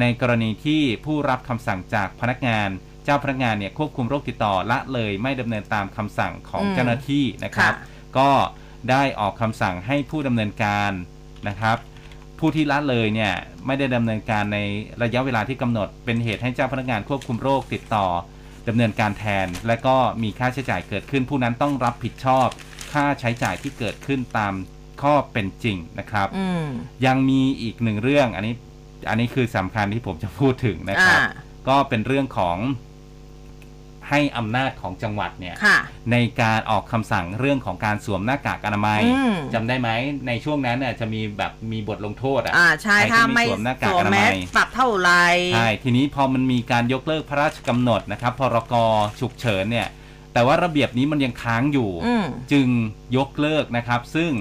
[0.00, 2.68] ในกรณีที่ผู้รับคำสั่งจากพนักงาน
[3.04, 8.30] เจ้าพนักงานเนี่ยควบคุมโรคติดต่อละเลยไม่ดำเนินตามคำสั่งของอืมเจ้าหน้าที่นะครับค่ะก็
[8.90, 10.92] ได้ออกคำสั่งให้ผู้ดำเนินการ
[11.48, 11.76] นะครับ
[12.40, 13.32] ผู้ที่ละเลยเนี่ย
[13.66, 14.58] ไม่ได้ดำเนินการใน
[15.02, 18.06] ระยะเวลาที่กำหนด เป็นเหตุให้เจ้าพนักงานควบคุมโรคติดต่อ
[18.68, 22.48] ดำเนินการแทน และก็มีค่าใช้จ่ายเกิดขึ้น ผู้นั้นต้องรับผิดชอบ
[22.92, 24.52] ค่าใช้จ่ายที่เกิดขึ้นตาม
[25.02, 26.66] ข้อเป็นจริงนะครับอืม
[27.06, 28.54] ยังมีอีกหนึ่งเรื่องอันนี้
[29.08, 31.28] อันนี้คือสำคัญที่ผมจะพูดถึงนะครับอ่า
[31.68, 32.56] ก็เป็นเรื่องของ
[34.10, 35.78] ให้อำนาจของจังหวัดเนี่ยค่ะ
[36.12, 39.90] ในการออกคำสั่งเรื่องของการสวมหน้ากากอนามัยอืมจำได้ไหม
[40.26, 45.10] ในช่วงนั้นน่ะจะมีแบบมีบทลงโทษอะอ่าใช่ใครที่ถ้าไม่ไม่สวมหน้ากากสวมอนามัแมยสปรับเท่าไหร
[45.54, 48.74] ใช่ทีนี้พอมันมีการยกเลิกพระราชกำหนดนะครับพรก
[49.20, 49.88] ฉุกเฉินเนี่ย
[50.32, 52.68] แต่ว่าระเบียบนี้มันยังค้างอยู่อืมจึง
[53.16, 54.32] ยกเลิกนะครับ ซึ่ง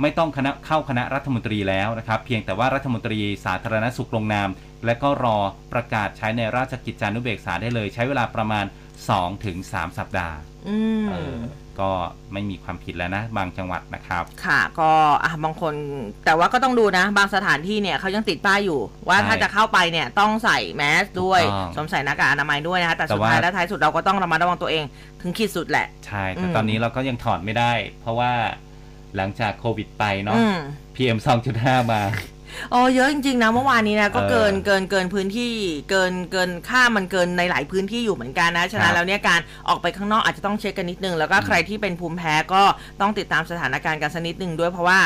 [0.00, 4.48] ไม่ต้องคณะเข้าคณะรัฐมนตรีแล้วนะครับ เพียงแต่ว่ารัฐมนตรีสาธารณสุขลงนาม
[4.86, 5.36] และก็รอ
[5.72, 8.64] ประกาศใช้ในราชกิจจานุเบกษาได้เลย ใช้เวลาประมาณ
[9.28, 10.36] 2-3สัปดาห์
[10.68, 11.36] อืมเออ
[11.80, 11.92] ก็
[12.32, 14.90] ไม่มีความผิดแล้วนะ บางจังหวัดนะครับ ค่ะ ก็
[15.24, 15.74] อะบางคน
[16.24, 24.84] แต่ว่าก็ต้องดูนะ บางสถานที่เนี่ยเขายังติดป้ายอยู่ ว่าใช่ถ้าจะเข้าไปเนี่ยต้องใส่แมสด้วยถูกต้องสวมใส่หน้ากากอนามัยด้วยนะคะแต่แต่สุดว่าท้ายและท้ายสุดเราก็ต้องระมัดระวังตัวเอง
[25.20, 28.32] ถึงขีดสุดแหละ ใช่แต่อืมตอนนี้เราก็ยังถอดไม่ได้ เพราะว่า
[29.16, 30.58] หลังจากโควิดไปเนาะอืม
[30.96, 31.18] PM
[31.54, 32.02] 2.5มา
[32.70, 35.52] โอ้เยอะจริงๆนะเมื่อวานนี้นะก็เออเกินเกินเกินพื้นที่
[35.90, 42.62] เกินเกินค่ามันเกินในหลายพื้นที่อยู่เหมือนกันนะฉะนั้ครันบแล้วเนี่ยการออกไปข้างนอกอาจจะต้องเช็คกันนิดนึง แล้วก็อืมใครที่เป็นภูมิแพ้ก็
[43.00, 44.98] ต้องติดตามสถานการณ์กันสักนิดนึงด้วยเพราะว่า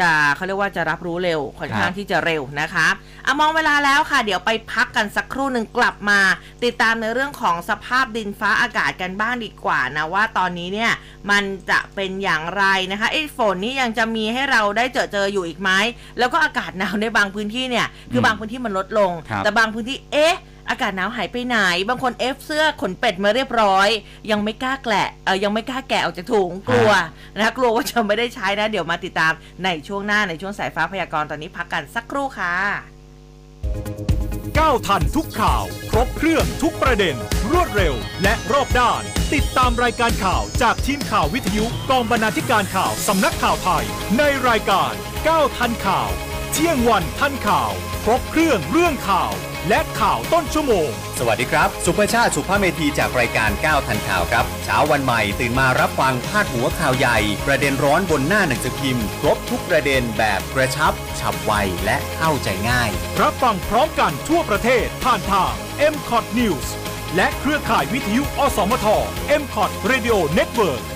[0.00, 2.86] จะเขาเรียกว่าจะรับรู้เร็วค่อนข้างที่จะเร็วนะคะ
[3.26, 6.20] อะมองเวลาแล้วค่ะ เดี๋ยวไปพักกันสักครู่หนึ่งกลับมา
[6.64, 10.92] ติดตามในเรื่องของสภาพดินฟ้าอากาศกันบ้างดีกว่านะว่าตอนนี้เนี่ย
[11.30, 15.70] มันจะเป็นอย่างไรนะคะไอ้ฝนนี่ยังจะมีให้เราได้เจอเจออยู่อีกไหม
[16.18, 20.36] แล้วก็อากาศหนาวในบางพื้นที่เนี่ยคือมบางพื้นที่มันลดลงครับแต่บางพื้นที่เอ๊ะ
[20.70, 21.56] อากาศหนาวหายไปไหน
[21.88, 23.88] บางคนเอฟเสื้อขนเป็ดมาเรียบร้อย
[24.30, 26.90] ยังไม่กล้าแกะเออยังไม่กล้าแกะออกจากถุงกลัว
[27.36, 29.32] นะคะกลัวว่าจะไม่ได้ใช้นะ เดี๋ยวมาติดตาม
[29.64, 32.54] ในช่วงหน้าในช่วงสายฟ้าพยากรณ์ตอนนี้พักกันสักครู่ค่ะ
[34.58, 37.16] ก้าวทันทุกข่าว ครบเครื่องทุกประเด็น
[37.50, 39.02] รวดเร็ว และรอบด้าน
[39.34, 43.84] ติดตามรายการข่าวจากทีมข่าววิทยุกองบรรณาธิการข่าวสำนักข่าวไทย
[44.18, 44.92] ในรายการ
[45.28, 46.10] ก้าวทันข่าว
[46.52, 47.72] เที่ยงวันทันข่าว
[48.04, 49.32] ครบเครื่องเรื่องข่าว
[49.68, 50.88] และข่าวต้นชั่วโมง
[51.18, 61.52] สวัสดีครับ สุภชาติสุภาพเมธีจากรายการ 9 ทันข่าวครับ เช้าวันใหม่ตื่นมารับฟังพาดหัวข่าวใหญ่ ประเด็นร้อนบนหน้าหนังสือพิมพ์ ครบทุกประเด็นแบบกระชับฉับไว
[61.84, 62.90] และเข้าใจง่าย
[63.20, 65.52] รับฟังพร้อมกันทั่วประเทศผ่านทาง
[65.92, 66.66] m c o t News
[67.16, 68.86] และเครือข่ายวิทยุอสมท
[69.40, 70.95] m c o t Radio Network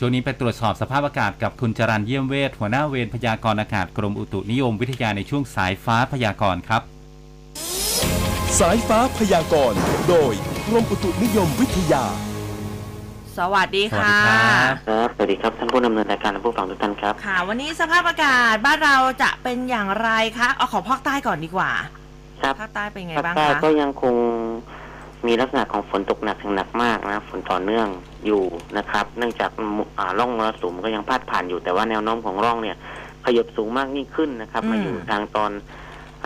[0.00, 6.82] ช่วงนี้ไปตรวจสอบสภาพอากาศกับคุณจรันเยี่ยมเวทหัวหน้าเวรพยากรณ์อากาศกรมอุตุนิยมวิทยาในช่วงสายฟ้าพยากรณ์ครับ
[8.58, 9.78] สายฟ้าพยากรณ์
[10.08, 10.32] โดย
[10.66, 12.04] กรมอุตุนิยมวิทยา
[13.38, 21.70] สวัสดีค่ะ สวัสดีครับ ครับ สวัสดีครับ ท่านผู้ดำเนินรายการและผู้ฟังทุกท่านครับ ค่ะ วันนี้สภาพอากาศบ้านเราจะเป็นอย่างไรคะ เอาขอภาคใต้ก่อนดีกว่า
[22.42, 24.14] ครับภาคใต้เป็นไงภาคบ้างใต้คะ ก็ยังคง
[25.26, 27.88] มีลักษณะของฝนตกหนักถึงหนักมากนะฝนต่อเนื่อง
[28.26, 28.42] อยู่
[28.78, 32.76] นะครับ เนื่องจากมุอ่าร่องมรสุมก็ยังพาดผ่านอยู่แต่ว่าแนวโน้มของร่องเนี่ย
[33.24, 35.50] ขยับสูงมากยิ่งขึ้นนะครับอืมมาอยู่ทางตอน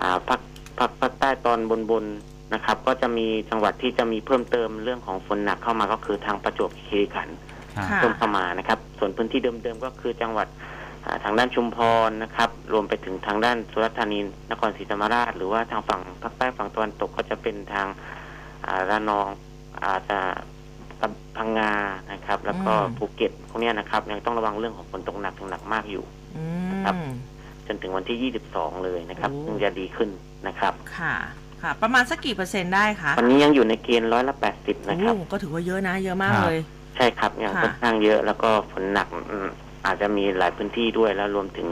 [0.00, 0.40] อ่าภาค
[0.78, 7.36] ภาคภาคใต้ตอนบนบนๆนะครับ ก็จะมีจังหวัดที่จะมีเพิ่มเติมเรื่องของฝนหนักเข้ามาก็คือทางประจวบคีรีขันธ์
[7.76, 10.48] ครับค่ะเพิ่มเข้ามานะครับ ส่วนพื้นที่เดิมๆก็คือจังหวัด
[11.06, 11.78] อ่าทางด้านชุมพ
[12.08, 14.18] รนะครับ รวมไปถึงทางด้านสุราษฎร์ธานี
[14.50, 17.98] นครศรีธรรมราช หรือว่าทางฝั่งภาคใต้ฝั่งตะวันตกก็จะเป็นทางอ่า
[18.90, 19.28] ระนอง
[19.84, 20.18] อาจจะ
[21.36, 21.72] พังงา
[22.12, 26.04] นะครับ แล้วก็อืมภูเก็ตพวกเนี้ยนะครับ ยังต้องระวังเรื่องของฝนตกหนักถึงหนักมากอยู่
[26.36, 26.94] อืมครับ
[27.66, 30.08] จนถึงวันที่ 22 เลยนะครับโอ้ซึ่งจะดีขึ้น
[30.46, 31.14] นะครับ ค่ะ
[31.62, 36.58] ค่ะ ประมาณสักกี่เปอร์เซ็นต์ได้คะวันนี้ยังอยู่ในเกณฑ์ร้อยละ80นะครับโอ้ก็ถือว่าเยอะนะเยอะมากครับเลย
[36.96, 39.48] ใช่ครับยังค่ะค่อนข้างเยอะแล้วก็ฝนหนักอืม
[39.86, 41.68] อาจจะมีหลายพื้นที่ด้วยแล้วรวมถึง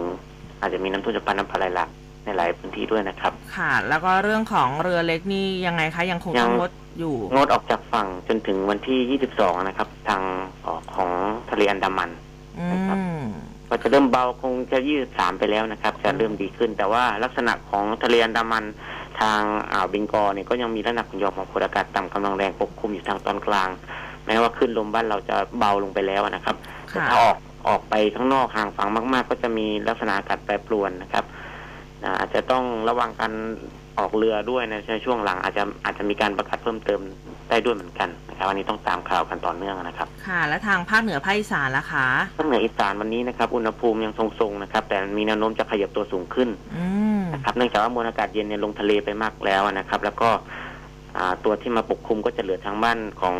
[0.60, 1.88] อาจจะมีน้ำท่วมฉับพลันน้ำป่าไหลหลาก
[2.24, 6.70] ในหลายพื้นที่ด้วยนะครับ ค่ะ แล้วก็เรื่องของเรือเล็กนี่ยังไงคะยังคงต้องยังงด
[7.00, 10.22] อยู่ งดออกจากฝั่งจนถึงวันที่ 22 นะครับ ทาง
[10.66, 11.10] ออกของ
[11.50, 12.10] ทะเลอันดามัน
[12.58, 13.24] อืนะครับม
[13.68, 14.78] ก็จะเริ่มเบาคงจะ
[15.08, 18.64] 23 ไปแล้วนะครับ จะเริ่มดีขึ้น แต่ว่าลักษณะของทะเลอันดามัน
[19.20, 19.40] ทาง
[19.72, 23.68] อ่าวเบงกอลเนี่ยก็ยังมีลักษณะของหย่อมความกดอากาศต่ำกำลังแรงปกคลุมอยู่ทางตอนกลาง
[24.26, 26.56] แม้ว่าขึ้นลมบ้านเราจะเบาลงไปแล้วนะครับ
[26.88, 27.36] แต่ค่ะถ้าออก
[27.68, 31.24] ออกไปข้างนอกห่างฝั่งมาก ๆ ก็จะมีลักษณะอากาศแปรปรวนนะครับ
[32.02, 33.32] นะอาจจะต้องระวังการ
[33.98, 37.00] ออกเรือด้วยในช่วงหลังอาจจะอาจจะมีการประกาศเพิ่มเติม
[37.50, 42.06] ได้ด้วยเหมือนกันนะครับวันนี้ต้องตามข่าวกันต่อเนื่องนะครับ ค่ะ และทางภาคเหนือภาคอีสานล่ะคะ
[42.38, 46.86] ภาคเหนืออีสานวันนี้นะครับอุณหภูมิยังทรงๆนะครับ แต่มีแนวโน้มจะขยับตัวสูงขึ้นอื
[47.18, 50.30] มนะครับเนื่องจากว่ามวลอากาศเย็นเนี่ยลงทะเลไปมากแล้วนะครับ แล้วก็
[51.18, 53.34] อ่าตัวที่มาปกคลุมก็จะเหลือทางบ้านของ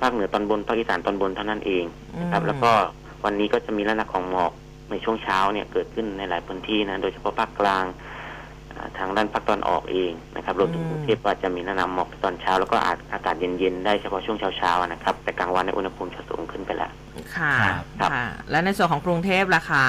[0.00, 1.84] ภาคเหนือตอนบนภาคอีสานตอนบนเท่านั้นเอง
[2.32, 2.72] ครับ แล้วก็
[3.24, 4.52] วันนี้ก็จะมีลักษณะของหมอก
[4.90, 8.07] ในช่วงเช้าเนี่ยเกิดขึ้นในหลายพื้นที่นะโดยเฉพาะภาคกลางอ่า
[8.98, 16.90] ทางด้านภาคตอนออกเองนะครับรวมถึงกรุงเทพก็จะมีลักษณะหมอกตอนเช้า แล้วก็อาจอากาศเย็นๆได้เฉพาะช่วงเช้าๆนะครับ แต่กลางวันในยอุณหภูมิจะสูงขึ้นไปแล้ว
[17.36, 19.86] ค่ะครับค่ะ และในส่วนของกรุงเทพล่ะคะ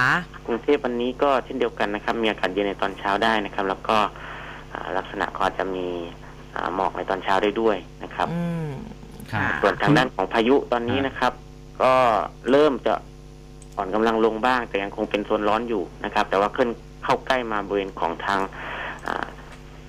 [0.47, 3.97] กรุงเทพวันนี้ก็เช่นเดียวกันนะครับ มีอากาศเย็นในตอนเช้าได้นะครับ แล้วก็
[4.73, 5.87] อ่าลักษณะก็อาจจะมี
[6.55, 8.69] อ่าหมอกในตอนเช้าได้ด้วยนะครับอืม
[9.31, 11.33] ครับส่วนทางด้านของพายุตอนนี้นะครับ
[11.81, 11.93] ก็
[12.51, 12.93] เริ่มจะ
[13.77, 16.69] อ่อนกำลังลงบ้าง แต่ยังคงเป็นโซนร้อนอยู่นะครับ แต่ว่าขึ้น
[17.03, 18.78] เข้าใกล้มาบริเวณของทางอ่าเ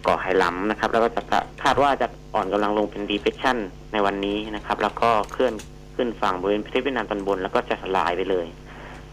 [0.07, 1.23] กาะไหหลำนะครับ แล้วก็จะ
[1.63, 3.57] คาดว่าจะอ่อนกำลังลงเป็น depression
[3.93, 5.55] ในวันนี้นะครับ แล้วก็เคลื่อน
[5.95, 8.47] ขึ้นฝั่งบริเวณประเทศเวียดนามตอนบน แล้วก็จะสลายไปเลย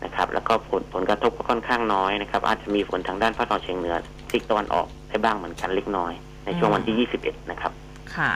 [0.03, 3.95] นะครับ แล้วก็ผลผลกระทบก็ค่อนข้างน้อยนะครับ อาจจะมีฝนทางด้านภาคตะวันออกเฉียงเหนือ
[4.31, 6.13] ซีกตะวันออกได้บ้างเหมือนกันเล็กน้อย
[6.45, 7.71] ในช่วงวันที่ 21 นะครับ
[8.15, 8.31] ค่ะ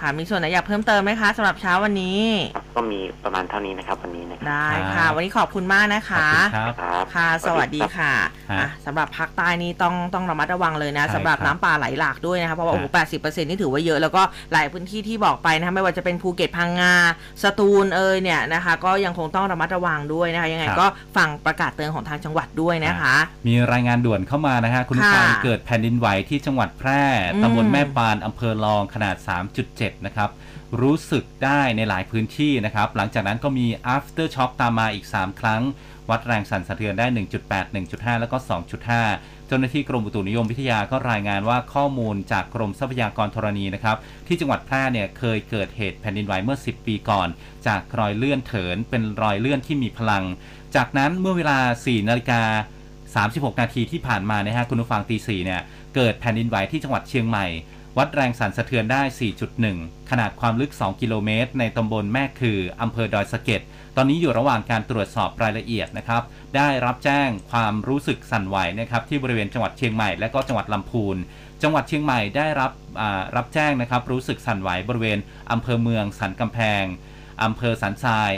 [0.00, 2.20] ค่ะ มีส่วนไหนอยากเพิ่มเติมไหมคะสำหรับเช้าวันนี้
[2.56, 8.14] ครับ ก็มีประมาณเท่านี้นะครับวันนี้นะครับ ได้ครัค่ะบวันนี้ขอบคุณมากนะขอบคะคุณครับ ครับ ค่ะ สวัสดีรับค่ะ
[8.52, 14.22] ฮะอะสำหรับภาคใต้นี่ต้องต้องระมัดระวังเลยนะใช่สำหรับครับน้ำป่าไหลหลากด้วยนะคะเพราะว่าฮะโอ้โหแปดสิบเปอร์เซ็นต์นี่ถือว่าเยอะแล้วก็
[14.52, 16.94] หลายพื้นที่ที่บอกไปนะคะไม่ว่าจะเป็นภูเก็ตพังงา
[17.42, 23.14] สตูลเอยเนี่ยนะคะ ก็ยังคงต้องระมัดระวังด้วยนะคะยังไงก็ฟังประกาศเตือนของทางจังหวัดด้วยนะคะ
[23.48, 27.02] มีรายงานด่วนเข้ามานะฮะคุณผู้ฟังค่ะเกิดแผ่นดินไหวที่จังหวัดแพร่
[27.34, 29.16] อืม ตำบลแม่ปานอำเภอรองขนาด
[29.60, 30.30] 3.7 นะครับ
[30.80, 33.66] รู้สึกได้ในหลายพื้นที่นะครับ หลังจากนั้นก็มี
[33.96, 35.62] after shock ตามมาอีก 3 ครั้ง
[36.10, 37.06] วัดแรงสั่นสะเทือนได้
[37.44, 38.36] 1.8 1.5 แล้วก็
[38.92, 43.96] 2.5 เจ้าหน้าที่กรมอุตุนิยมวิทยาก็รายงานว่าข้อมูลจากกรมทรัพยากรธรณีนะครับ
[44.26, 47.28] ที่จังหวัดแพร่เนี่ยเคยเกิดเหตุแผ่นดินไหวเมื่อ 10 ปีก่อน
[47.66, 50.24] จากรอยเลื่อนเถินเป็นรอยเลื่อนที่มีพลัง
[50.76, 52.42] จากนั้นเมื่อเวลา 4 นาฬิกา
[53.26, 55.60] 36 นาทีที่ผ่านมานะฮะคุณผู้ฟังตีสี่เนี่ย
[55.94, 57.46] เกิดแผ่นดินไหวที่จังหวัดเชียงใหม่
[57.98, 59.02] วัดแรงสั่นสะเทือนได้
[59.56, 63.60] 4.1 ขนาดความลึก 2 กิโลเมตร ในตำบลแม่คืออำเภอดอยสะเก็ด
[63.96, 66.22] ตอนนี้อยู่ระหว่างการตรวจสอบรายละเอียดนะครับ
[66.56, 71.16] ได้รับแจ้งความรู้สึกสั่นไหวนะครับที่บริเวณจังหวัดเชียงใหม่และก็จังหวัดลำพูน
[71.62, 72.72] จังหวัดเชียงใหม่ได้รับ
[73.36, 75.18] รับแจ้งนะครับรู้สึกสั่นไหวบริเวณ
[75.50, 76.84] อำเภอเมืองสันกำแพง
[77.42, 78.30] อำเภอสันทราย